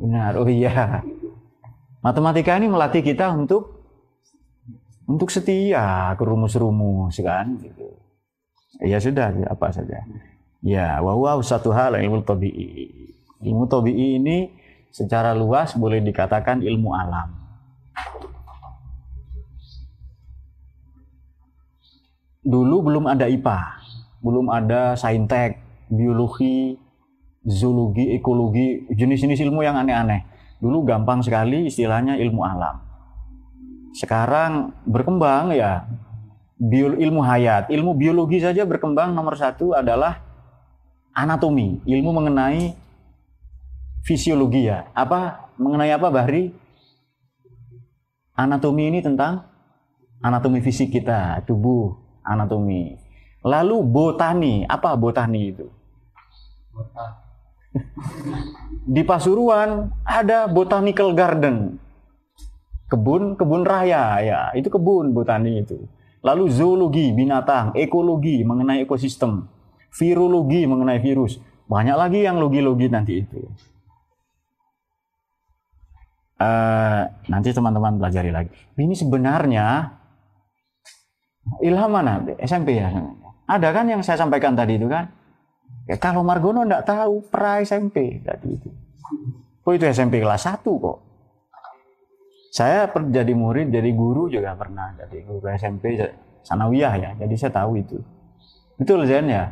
[0.04, 0.36] Benar.
[0.36, 1.00] Oh iya.
[2.04, 3.80] Matematika ini melatih kita untuk
[5.08, 7.96] untuk setia ke rumus-rumus kan gitu.
[8.84, 10.04] Ya sudah apa saja.
[10.64, 12.88] Ya, wow, satu hal ilmu tabi'i.
[13.44, 14.48] Ilmu tabi'i ini
[14.92, 17.36] secara luas boleh dikatakan ilmu alam.
[22.44, 23.83] Dulu belum ada IPA,
[24.24, 25.60] belum ada saintek,
[25.92, 26.80] biologi,
[27.44, 30.24] zoologi, ekologi, jenis-jenis ilmu yang aneh-aneh.
[30.64, 32.80] Dulu gampang sekali istilahnya ilmu alam.
[33.94, 35.86] Sekarang berkembang ya,
[36.56, 40.24] bio, ilmu hayat, ilmu biologi saja berkembang nomor satu adalah
[41.12, 42.74] anatomi, ilmu mengenai
[44.08, 44.88] fisiologi ya.
[44.96, 46.56] Apa mengenai apa Bahri?
[48.34, 49.46] Anatomi ini tentang
[50.24, 51.94] anatomi fisik kita, tubuh,
[52.26, 53.03] anatomi.
[53.44, 55.68] Lalu botani, apa botani itu?
[58.88, 61.80] Di Pasuruan ada botanical garden.
[62.88, 65.76] Kebun, kebun raya ya, itu kebun botani itu.
[66.24, 69.44] Lalu zoologi, binatang, ekologi mengenai ekosistem,
[69.92, 71.42] virologi mengenai virus.
[71.68, 73.44] Banyak lagi yang logi-logi nanti itu.
[76.40, 78.52] Uh, nanti teman-teman pelajari lagi.
[78.76, 79.96] Ini sebenarnya
[81.64, 82.24] ilham mana?
[82.40, 82.92] SMP ya?
[83.44, 85.12] Ada kan yang saya sampaikan tadi itu kan?
[85.84, 88.72] Ya, kalau Margono enggak tahu pra SMP tadi itu.
[89.64, 90.98] Oh itu SMP kelas 1 kok.
[92.54, 95.98] Saya jadi murid, jadi guru juga pernah jadi guru SMP
[96.46, 97.10] sanawiyah ya.
[97.20, 97.98] Jadi saya tahu itu.
[98.80, 99.52] Betul Zen ya?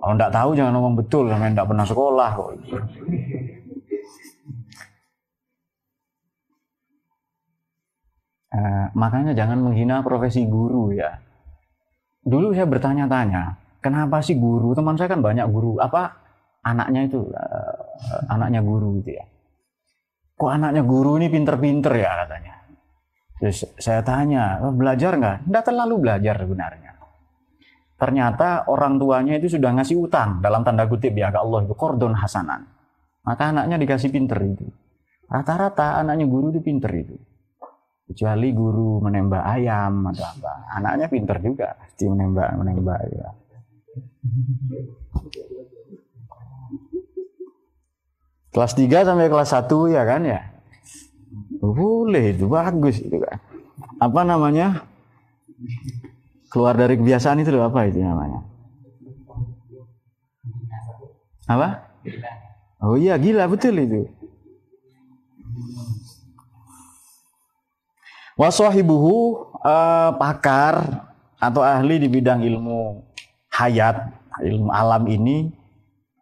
[0.00, 2.50] Kalau enggak tahu jangan ngomong betul, namanya enggak pernah sekolah kok.
[8.50, 11.22] Eh, makanya jangan menghina profesi guru ya.
[12.20, 14.76] Dulu saya bertanya-tanya, kenapa sih guru?
[14.76, 15.80] Teman saya kan banyak guru.
[15.80, 16.12] Apa
[16.60, 19.24] anaknya itu uh, anaknya guru gitu ya?
[20.36, 22.54] Kok anaknya guru ini pinter-pinter ya katanya.
[23.40, 25.48] Terus saya tanya, oh, belajar nggak?
[25.48, 26.90] Nggak terlalu belajar sebenarnya.
[28.00, 32.16] Ternyata orang tuanya itu sudah ngasih utang dalam tanda kutip ya ke Allah itu kordon
[32.16, 32.64] hasanan.
[33.24, 34.64] Maka anaknya dikasih pinter itu.
[35.28, 37.16] Rata-rata anaknya guru itu pinter itu
[38.10, 40.66] kecuali guru menembak ayam atau apa.
[40.74, 43.30] Anaknya pinter juga pasti menembak menembak ya.
[48.50, 50.42] Kelas 3 sampai kelas 1 ya kan ya?
[51.62, 53.38] Boleh itu bagus itu kan.
[54.02, 54.90] Apa namanya?
[56.50, 58.42] Keluar dari kebiasaan itu apa itu namanya?
[61.46, 61.68] Apa?
[62.82, 64.10] Oh iya gila betul itu
[68.40, 71.04] Waswahibuhu uh, pakar
[71.36, 73.04] atau ahli di bidang ilmu
[73.52, 75.52] hayat, ilmu alam ini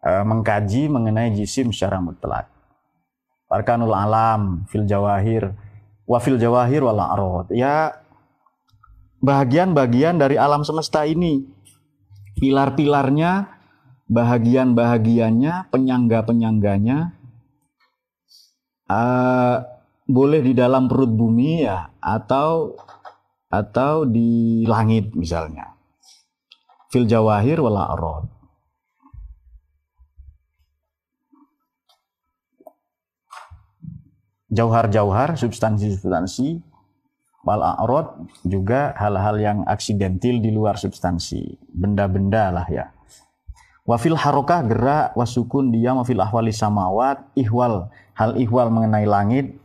[0.03, 2.51] uh, mengkaji mengenai jisim secara mutlak.
[3.47, 5.55] Arkanul alam, fil jawahir,
[6.11, 7.55] wa fil jawahir wal a'rad.
[7.55, 8.03] Ya
[9.23, 11.47] bahagian-bahagian dari alam semesta ini.
[12.39, 13.47] Pilar-pilarnya,
[14.11, 17.15] bahagian-bahagiannya, penyangga-penyangganya,
[18.91, 19.78] uh,
[20.09, 22.73] boleh di dalam perut bumi ya atau
[23.53, 25.77] atau di langit misalnya.
[26.89, 28.25] Fil jawahir wala arad.
[34.49, 36.65] Jauhar-jauhar, substansi-substansi,
[37.45, 38.17] wal a'rad
[38.49, 42.89] juga hal-hal yang aksidentil di luar substansi, benda-benda lah ya.
[43.85, 49.58] Wafil harokah gerak, wasukun diam, wafil ahwali samawat, ihwal, hal ihwal mengenai langit,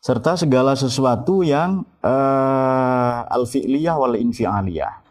[0.00, 5.04] serta segala sesuatu yang uh, al-fi'liyah wal infi'aliyah.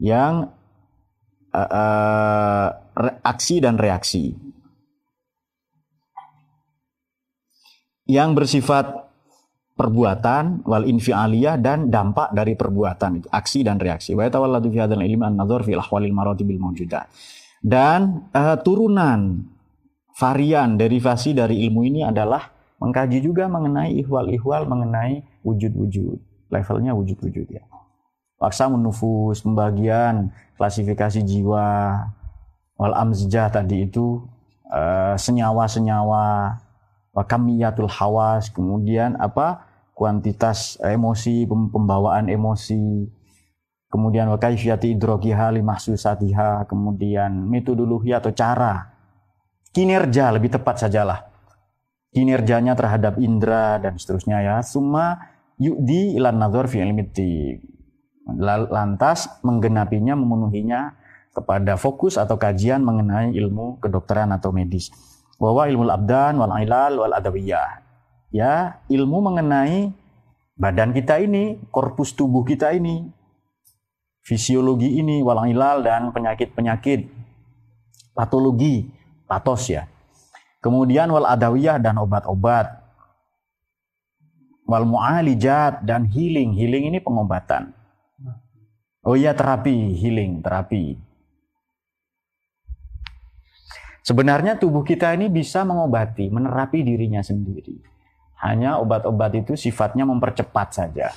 [0.00, 0.52] Yang
[1.52, 2.68] uh, uh,
[3.20, 4.32] aksi dan reaksi.
[8.06, 9.06] Yang bersifat
[9.76, 15.20] perbuatan wal infialiyah dan dampak dari perbuatan aksi dan reaksi wa yatawalladu fi hadzal ilmi
[15.20, 17.12] an-nadhar fil ahwalil maratibil mawjudat
[17.60, 19.44] dan uh, turunan
[20.16, 26.18] varian derivasi dari ilmu ini adalah mengkaji juga mengenai ihwal-ihwal mengenai wujud-wujud.
[26.52, 27.64] Levelnya wujud-wujud ya.
[28.36, 31.66] Waksa nufus pembagian klasifikasi jiwa
[32.76, 34.28] wal amzijah tadi itu
[34.68, 36.60] uh, senyawa-senyawa
[37.16, 39.64] wakamiyatul hawas kemudian apa?
[39.96, 43.08] Kuantitas emosi, pembawaan emosi,
[43.88, 48.92] kemudian wakaifiyati idrokiha limahsusatiha, kemudian metodologi atau cara,
[49.72, 51.24] kinerja lebih tepat sajalah,
[52.16, 55.20] kinerjanya terhadap indera dan seterusnya ya, semua
[55.60, 57.60] yudi ilan nazar fi ilmiti.
[58.72, 60.96] Lantas menggenapinya, memenuhinya
[61.36, 64.88] kepada fokus atau kajian mengenai ilmu kedokteran atau medis.
[65.36, 67.84] Bahwa ilmu abdan wal ilal wal adawiyah
[68.32, 69.92] ya ilmu mengenai
[70.56, 73.12] badan kita ini, korpus tubuh kita ini,
[74.24, 77.12] fisiologi ini, walang ilal dan penyakit-penyakit,
[78.16, 78.88] patologi,
[79.28, 79.84] patos ya.
[80.60, 82.82] Kemudian wal adawiyah dan obat-obat.
[84.66, 86.56] Wal mu'alijat dan healing.
[86.56, 87.70] Healing ini pengobatan.
[89.06, 90.98] Oh iya terapi, healing, terapi.
[94.06, 97.74] Sebenarnya tubuh kita ini bisa mengobati, menerapi dirinya sendiri.
[98.38, 101.10] Hanya obat-obat itu sifatnya mempercepat saja.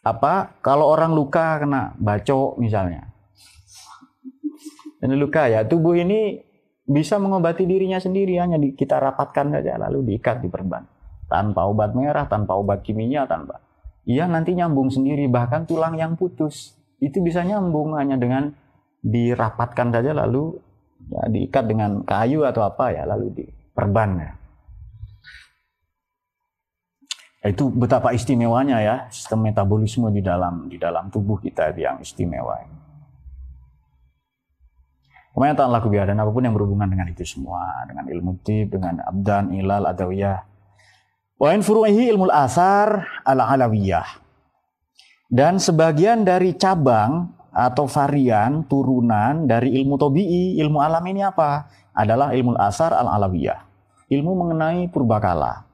[0.00, 3.11] Apa kalau orang luka kena bacok misalnya.
[5.02, 6.38] Ini luka ya, tubuh ini
[6.86, 10.86] bisa mengobati dirinya sendiri hanya di, kita rapatkan saja lalu diikat di perban
[11.26, 13.58] tanpa obat merah, tanpa obat kimia, tanpa.
[14.06, 18.54] Iya nanti nyambung sendiri bahkan tulang yang putus itu bisa nyambung hanya dengan
[19.02, 20.58] dirapatkan saja lalu
[21.10, 24.32] ya, diikat dengan kayu atau apa ya lalu diperban ya.
[27.42, 32.81] Itu betapa istimewanya ya sistem metabolisme di dalam di dalam tubuh kita yang istimewa.
[35.32, 39.00] Kemudian ta'ala biar dan apa pun yang berhubungan dengan itu semua, dengan ilmu tib, dengan
[39.00, 40.44] abdan, ilal, adawiyah.
[41.40, 44.20] Wa in furu'ihi ilmu asar ala alawiyah.
[45.32, 51.68] Dan sebagian dari cabang atau varian turunan dari ilmu tobi'i, ilmu alam ini apa?
[51.92, 53.60] Adalah ilmu asar al-alawiyah.
[54.12, 55.64] Ilmu mengenai purbakala.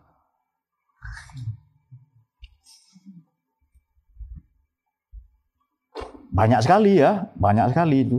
[6.31, 8.19] Banyak sekali ya, banyak sekali itu.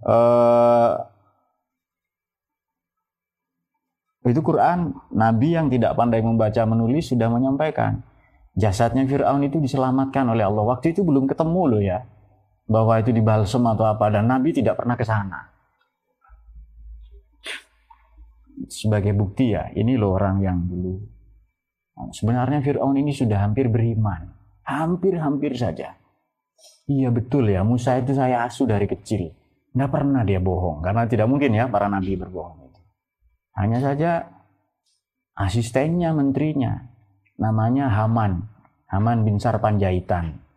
[0.00, 0.96] Uh,
[4.28, 8.04] itu Quran, Nabi yang tidak pandai membaca menulis sudah menyampaikan.
[8.52, 10.64] Jasadnya Fir'aun itu diselamatkan oleh Allah.
[10.64, 12.04] Waktu itu belum ketemu loh ya
[12.70, 15.50] bahwa itu di balsem atau apa dan Nabi tidak pernah ke sana.
[18.70, 21.00] Sebagai bukti ya, ini loh orang yang dulu.
[22.12, 24.30] Sebenarnya Fir'aun ini sudah hampir beriman.
[24.68, 25.96] Hampir-hampir saja.
[26.84, 29.39] Iya betul ya, Musa itu saya asuh dari kecil.
[29.70, 32.70] Nggak pernah dia bohong, karena tidak mungkin ya para nabi berbohong.
[33.54, 34.26] Hanya saja
[35.36, 36.90] asistennya, menterinya,
[37.38, 38.46] namanya Haman.
[38.90, 40.50] Haman bin Sarpanjaitan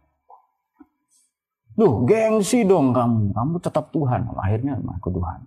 [1.74, 3.34] Duh, gengsi dong kamu.
[3.34, 4.30] Kamu tetap Tuhan.
[4.38, 5.42] Akhirnya aku Tuhan.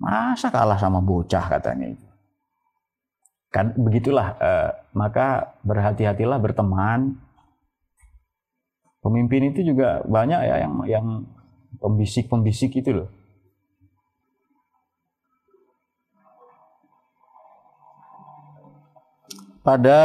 [0.00, 2.06] Masa kalah sama bocah katanya itu.
[3.54, 4.34] Kan begitulah.
[4.42, 7.14] Eh, maka berhati-hatilah berteman.
[9.00, 11.06] Pemimpin itu juga banyak ya yang yang
[11.78, 13.08] pembisik-pembisik itu loh.
[19.60, 20.00] Pada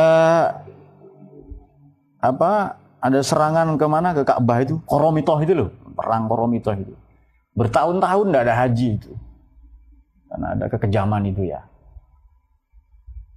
[2.21, 4.13] apa ada serangan ke mana?
[4.13, 4.77] Ke Ka'bah itu?
[4.85, 5.69] Koromitoh itu loh.
[5.95, 6.93] Perang Koromitoh itu.
[7.55, 9.11] Bertahun-tahun tidak ada haji itu.
[10.27, 11.63] Karena ada kekejaman itu ya.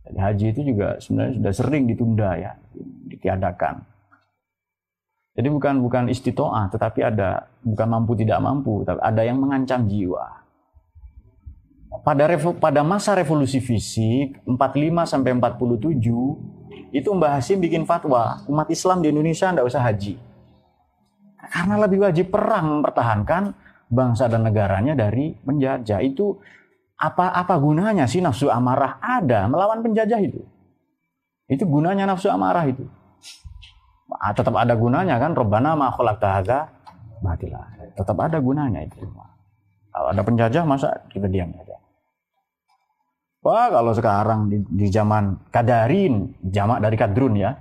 [0.09, 2.53] Jadi haji itu juga sebenarnya sudah sering ditunda ya.
[3.09, 3.98] Ditiadakan
[5.39, 10.43] jadi bukan bukan istitoah tetapi ada bukan mampu tidak mampu tapi ada yang mengancam jiwa.
[12.03, 12.27] Pada
[12.59, 14.59] pada masa revolusi fisik 45
[15.07, 20.19] sampai 47 itu Mbah Hasim bikin fatwa umat Islam di Indonesia tidak usah haji.
[21.39, 23.55] Karena lebih wajib perang mempertahankan
[23.95, 26.03] bangsa dan negaranya dari penjajah.
[26.03, 26.43] Itu
[26.99, 30.43] apa apa gunanya sih nafsu amarah ada melawan penjajah itu?
[31.47, 32.98] Itu gunanya nafsu amarah itu
[34.33, 36.59] tetap ada gunanya kan Robbana ma khalaqta hadza
[37.21, 37.61] batila.
[37.93, 39.05] Tetap ada gunanya itu.
[39.93, 41.77] Kalau ada penjajah masa kita diam saja.
[43.45, 47.55] Wah, kalau sekarang di, di zaman kadarin, jamak dari kadrun ya.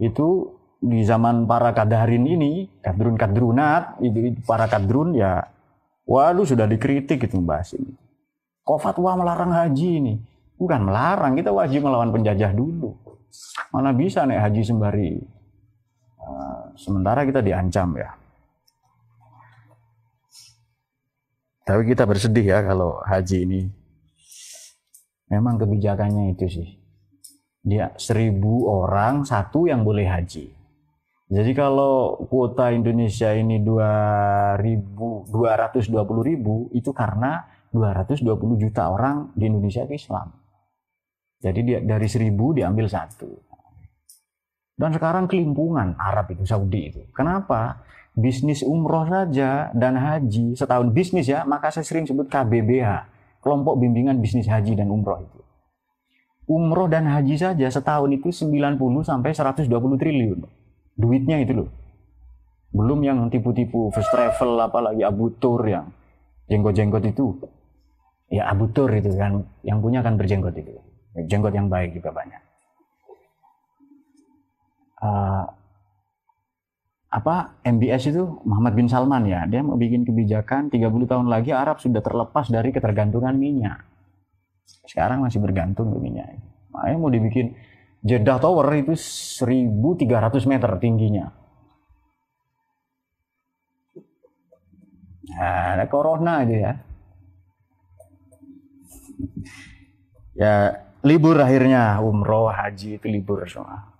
[0.00, 5.44] Itu di zaman para kadarin ini, kadrun-kadrunat, itu, itu para kadrun ya
[6.06, 7.92] waduh sudah dikritik itu bahas ini.
[8.62, 10.14] Kok fatwa melarang haji ini?
[10.56, 12.96] Bukan melarang, kita wajib melawan penjajah dulu.
[13.74, 15.35] Mana bisa nih haji sembari
[16.76, 18.10] sementara kita diancam ya.
[21.66, 23.60] Tapi kita bersedih ya kalau haji ini
[25.26, 26.68] memang kebijakannya itu sih.
[27.66, 30.54] Dia seribu orang satu yang boleh haji.
[31.26, 37.42] Jadi kalau kuota Indonesia ini 2000, 220 ribu itu karena
[37.74, 40.30] 220 juta orang di Indonesia itu Islam.
[41.42, 43.45] Jadi dia, dari seribu diambil satu.
[44.76, 47.00] Dan sekarang kelimpungan Arab itu, Saudi itu.
[47.16, 47.80] Kenapa?
[48.16, 53.08] Bisnis umroh saja dan haji, setahun bisnis ya, maka saya sering sebut KBBH,
[53.44, 55.40] kelompok bimbingan bisnis haji dan umroh itu.
[56.48, 59.68] Umroh dan haji saja setahun itu 90 sampai 120
[60.00, 60.40] triliun
[60.96, 61.70] duitnya itu loh
[62.72, 65.92] belum yang tipu-tipu first travel apalagi abutur yang
[66.48, 67.36] jenggot-jenggot itu
[68.32, 70.72] ya abutur itu kan yang punya kan berjenggot itu
[71.28, 72.42] jenggot yang baik juga banyak
[75.02, 75.44] uh,
[77.06, 77.34] apa
[77.64, 82.04] MBS itu Muhammad bin Salman ya dia mau bikin kebijakan 30 tahun lagi Arab sudah
[82.04, 83.82] terlepas dari ketergantungan minyak
[84.84, 86.36] sekarang masih bergantung ke minyak
[86.74, 87.56] makanya mau dibikin
[88.06, 91.26] Jeddah Tower itu 1300 meter tingginya.
[95.26, 96.72] Nah, ada corona aja ya.
[100.36, 100.54] Ya,
[101.02, 103.95] libur akhirnya umroh, haji itu libur semua.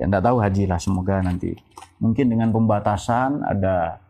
[0.00, 1.52] Ya, enggak tahu haji lah, semoga nanti.
[2.00, 4.00] Mungkin dengan pembatasan ada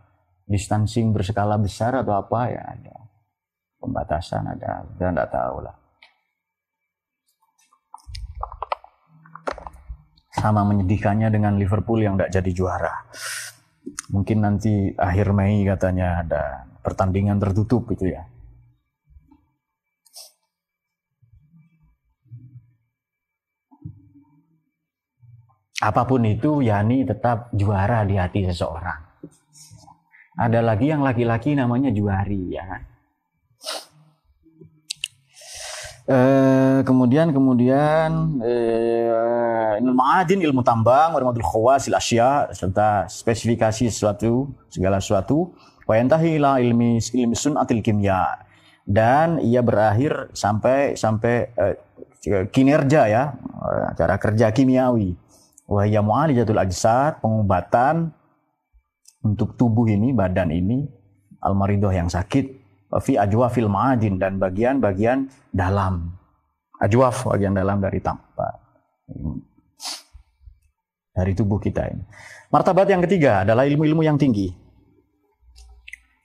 [0.46, 2.94] distancing berskala besar atau apa ya ada
[3.82, 5.82] pembatasan ada, kita enggak tahu lah.
[10.42, 12.94] sama menyedihkannya dengan Liverpool yang tidak jadi juara.
[14.10, 16.42] Mungkin nanti akhir Mei katanya ada
[16.82, 18.26] pertandingan tertutup gitu ya.
[25.82, 29.02] Apa pun itu, Yani tetap juara di hati seseorang.
[30.38, 32.64] Ada lagi yang laki-laki namanya juari ya.
[36.02, 44.98] Eh, kemudian kemudian eh, ilmu ma'adin, ilmu tambang, warmadul khawasil asya serta spesifikasi sesuatu, segala
[44.98, 45.54] sesuatu.
[45.86, 48.38] Wa yantahi ila ilmi ilmi sunatil kimia
[48.82, 51.76] dan ia berakhir sampai sampai eh,
[52.50, 53.34] kinerja ya,
[53.94, 55.21] cara kerja kimiawi.
[55.72, 58.12] Wa ya mu'alijatul ajsad, pengobatan
[59.24, 60.84] untuk tubuh ini, badan ini,
[61.40, 62.44] almaridoh yang sakit,
[63.00, 66.12] fi ajwafil ma'adin dan bagian-bagian dalam.
[66.76, 68.58] Ajwaf bagian dalam dari tanpa
[71.12, 72.02] dari tubuh kita ini.
[72.48, 74.50] Martabat yang ketiga adalah ilmu-ilmu yang tinggi.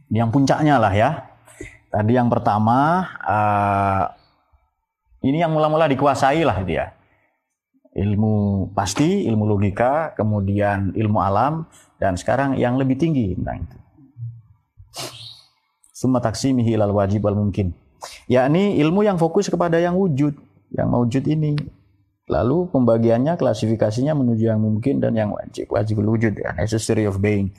[0.07, 1.09] Yang puncaknya lah ya.
[1.91, 4.03] Tadi yang pertama uh,
[5.23, 6.96] ini yang mula-mula dikuasai lah dia.
[7.97, 11.65] Ilmu pasti, ilmu logika, kemudian ilmu alam
[11.97, 13.77] dan sekarang yang lebih tinggi tentang itu
[15.97, 17.73] summa taksimihi ilal wajib wal mungkin.
[18.29, 20.37] Yakni ilmu yang fokus kepada yang wujud,
[20.69, 21.57] yang wujud ini.
[22.27, 25.71] Lalu pembagiannya, klasifikasinya menuju yang mungkin dan yang wajib.
[25.73, 27.55] Wajib wujud, ya, necessary of being.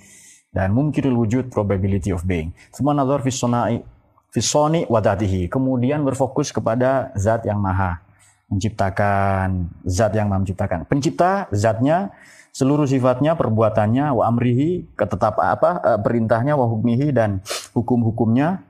[0.53, 2.53] Dan mungkinul wujud, probability of being.
[2.71, 3.81] Semua nazar fisonai,
[4.29, 5.49] fisoni wadatihi.
[5.49, 8.05] Kemudian berfokus kepada zat yang maha.
[8.49, 10.89] Menciptakan, zat yang maha menciptakan.
[10.89, 12.17] Pencipta, zatnya,
[12.53, 17.45] seluruh sifatnya, perbuatannya, wa amrihi, ketetap apa, eh, perintahnya, wa hukmihi dan
[17.77, 18.65] hukum-hukumnya,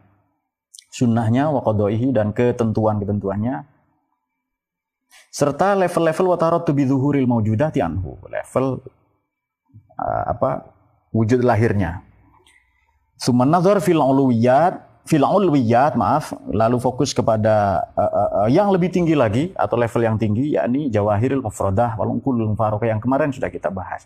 [0.91, 3.62] sunnahnya, wa qadoihi dan ketentuan-ketentuannya,
[5.31, 8.83] serta level-level watarot tubi zuhuril maujudati anhu, level
[9.99, 10.74] uh, apa
[11.14, 12.03] wujud lahirnya.
[13.18, 14.79] Suman nazar fil uluwiyat
[15.09, 20.21] fil ulwiyat maaf lalu fokus kepada uh, uh, yang lebih tinggi lagi atau level yang
[20.21, 22.53] tinggi yakni jawahirul mufradah wal unqulul
[22.85, 24.05] yang kemarin sudah kita bahas.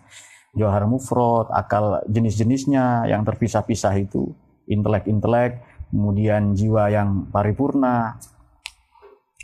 [0.55, 4.31] Jawahir mufrad akal jenis-jenisnya yang terpisah-pisah itu
[4.71, 5.59] intelek-intelek
[5.91, 8.23] kemudian jiwa yang paripurna.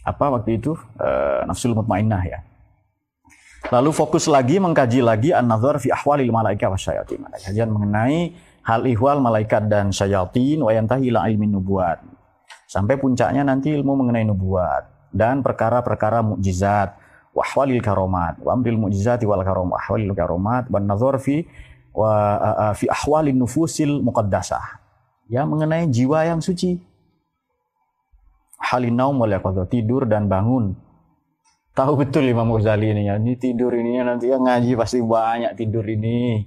[0.07, 0.79] Apa waktu itu?
[0.95, 2.39] Uh, nafsul mutmainnah ya.
[3.69, 8.33] Lalu fokus lagi mengkaji lagi an-nazar fi ahwalil malaika wasyayatin kajian mengenai
[8.69, 12.05] hal ihwal malaikat dan syayatin wa yantahi ila ilmin nubuat.
[12.69, 16.93] Sampai puncaknya nanti ilmu mengenai nubuat dan perkara-perkara mukjizat.
[17.33, 21.47] Wa ahwalil karomat wa amril mu'jizati wal karom ahwalil karomat wa nazar fi
[21.97, 22.11] wa
[22.41, 24.85] uh, fi ahwalin nufusil muqaddasah.
[25.33, 26.77] Ya mengenai jiwa yang suci.
[28.59, 29.33] Halin naum wal
[29.71, 30.77] tidur dan bangun.
[31.79, 35.87] Tahu betul Imam Ghazali ini ya ini tidur ini nanti ya ngaji pasti banyak tidur
[35.87, 36.43] ini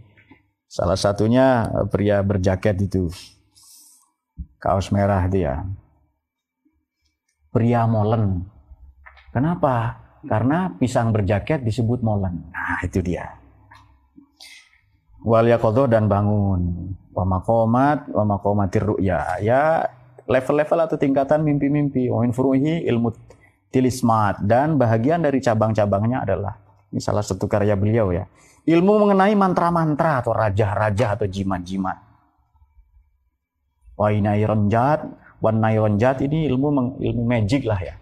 [0.71, 3.11] salah satunya pria berjaket itu
[4.55, 5.67] kaos merah dia
[7.51, 8.47] pria molen
[9.35, 12.53] kenapa karena pisang berjaket disebut molen.
[12.53, 13.41] Nah, itu dia.
[15.21, 16.93] Wal yakodoh dan bangun.
[17.13, 19.41] Wa makomat, wa makomatir ru'ya.
[19.41, 19.85] Ya,
[20.29, 22.09] level-level atau tingkatan mimpi-mimpi.
[22.09, 23.13] Wa min furuhi ilmu
[23.73, 24.41] tilismat.
[24.45, 26.57] Dan bahagian dari cabang-cabangnya adalah,
[26.93, 28.25] ini salah satu karya beliau ya.
[28.61, 31.97] Ilmu mengenai mantra-mantra atau raja-raja atau jimat-jimat.
[33.97, 35.01] Wa inai ronjat,
[35.41, 37.95] wa ronjat ini ilmu ilmu magic lah ya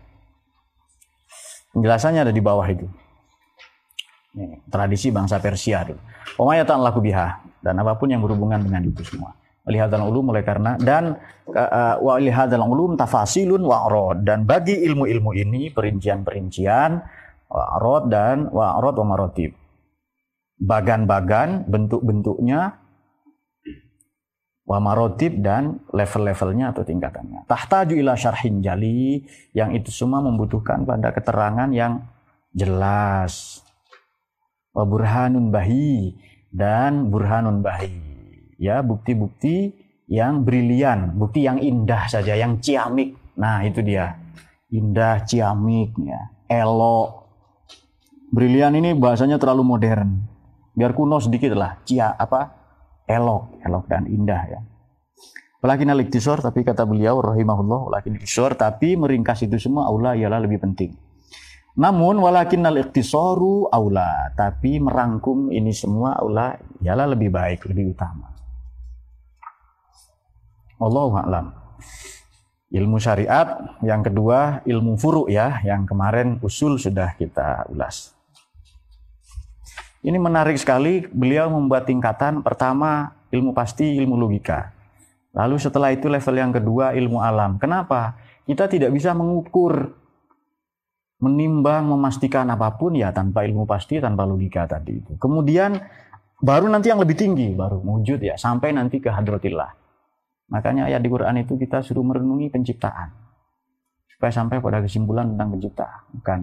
[1.69, 2.85] Penjelasannya ada di bawah itu.
[4.33, 5.95] Ini, tradisi bangsa Persia itu.
[6.37, 9.37] Umayyatan laku biha dan apa pun yang berhubungan dengan itu semua.
[9.69, 11.13] Lihadal ulum mulai karena dan
[12.01, 16.89] wa lihadal ulum tafasilun wa arad dan bagi ilmu-ilmu ini perincian-perincian
[17.53, 19.53] wa arad dan wa arad wa marotib.
[20.59, 22.77] Bagan-bagan bentuk-bentuknya
[24.69, 27.49] wa marotib dan level-levelnya atau tingkatannya.
[27.49, 29.25] Tahtaju ila syarhin jali
[29.57, 32.05] yang itu semua membutuhkan pada keterangan yang
[32.53, 33.65] jelas.
[34.69, 36.13] Wa burhanun bahi
[36.53, 38.05] dan burhanun bahi.
[38.61, 39.73] Ya, bukti-bukti
[40.05, 43.17] yang brilian, bukti yang indah saja, yang ciamik.
[43.39, 44.21] Nah, itu dia.
[44.69, 46.29] Indah, ciamik, ya.
[46.45, 47.25] elok.
[48.29, 50.28] Brilian ini bahasanya terlalu modern.
[50.79, 51.83] Biar kuno sedikit lah.
[51.83, 52.59] Cia apa?
[53.09, 54.59] elok, elok dan indah ya.
[55.59, 60.63] Walakin al tapi kata beliau rahimahullah, walakin iktisor, tapi meringkas itu semua aula ialah lebih
[60.63, 60.95] penting.
[61.75, 68.31] Namun walakin al iktisoru aula, tapi merangkum ini semua aula ialah lebih baik, lebih utama.
[70.79, 71.51] Allahu a'lam.
[72.71, 78.18] Ilmu syariat, yang kedua ilmu furu ya, yang kemarin usul sudah kita ulas.
[79.99, 84.71] Ini menarik sekali, beliau membuat tingkatan pertama ilmu pasti, ilmu logika.
[85.35, 87.59] Lalu setelah itu level yang kedua ilmu alam.
[87.59, 88.15] Kenapa?
[88.47, 89.91] Kita tidak bisa mengukur,
[91.19, 95.19] menimbang, memastikan apa pun ya tanpa ilmu pasti, tanpa logika tadi itu.
[95.19, 95.75] Kemudian
[96.39, 99.75] baru nanti yang lebih tinggi, baru wujud ya, sampai nanti ke hadratillah.
[100.49, 103.11] Makanya ayat di Quran itu kita suruh merenungi penciptaan.
[104.09, 106.01] Supaya sampai pada kesimpulan tentang penciptaan.
[106.15, 106.39] Bukan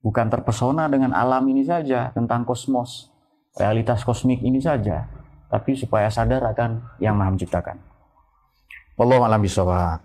[0.00, 3.12] Bukan terpesona dengan alam ini saja, tentang kosmos,
[3.52, 5.04] realitas kosmik ini saja,
[5.52, 7.76] tapi supaya sadar akan yang maha menciptakan.
[8.96, 10.00] Wallahu a'lam bishawab.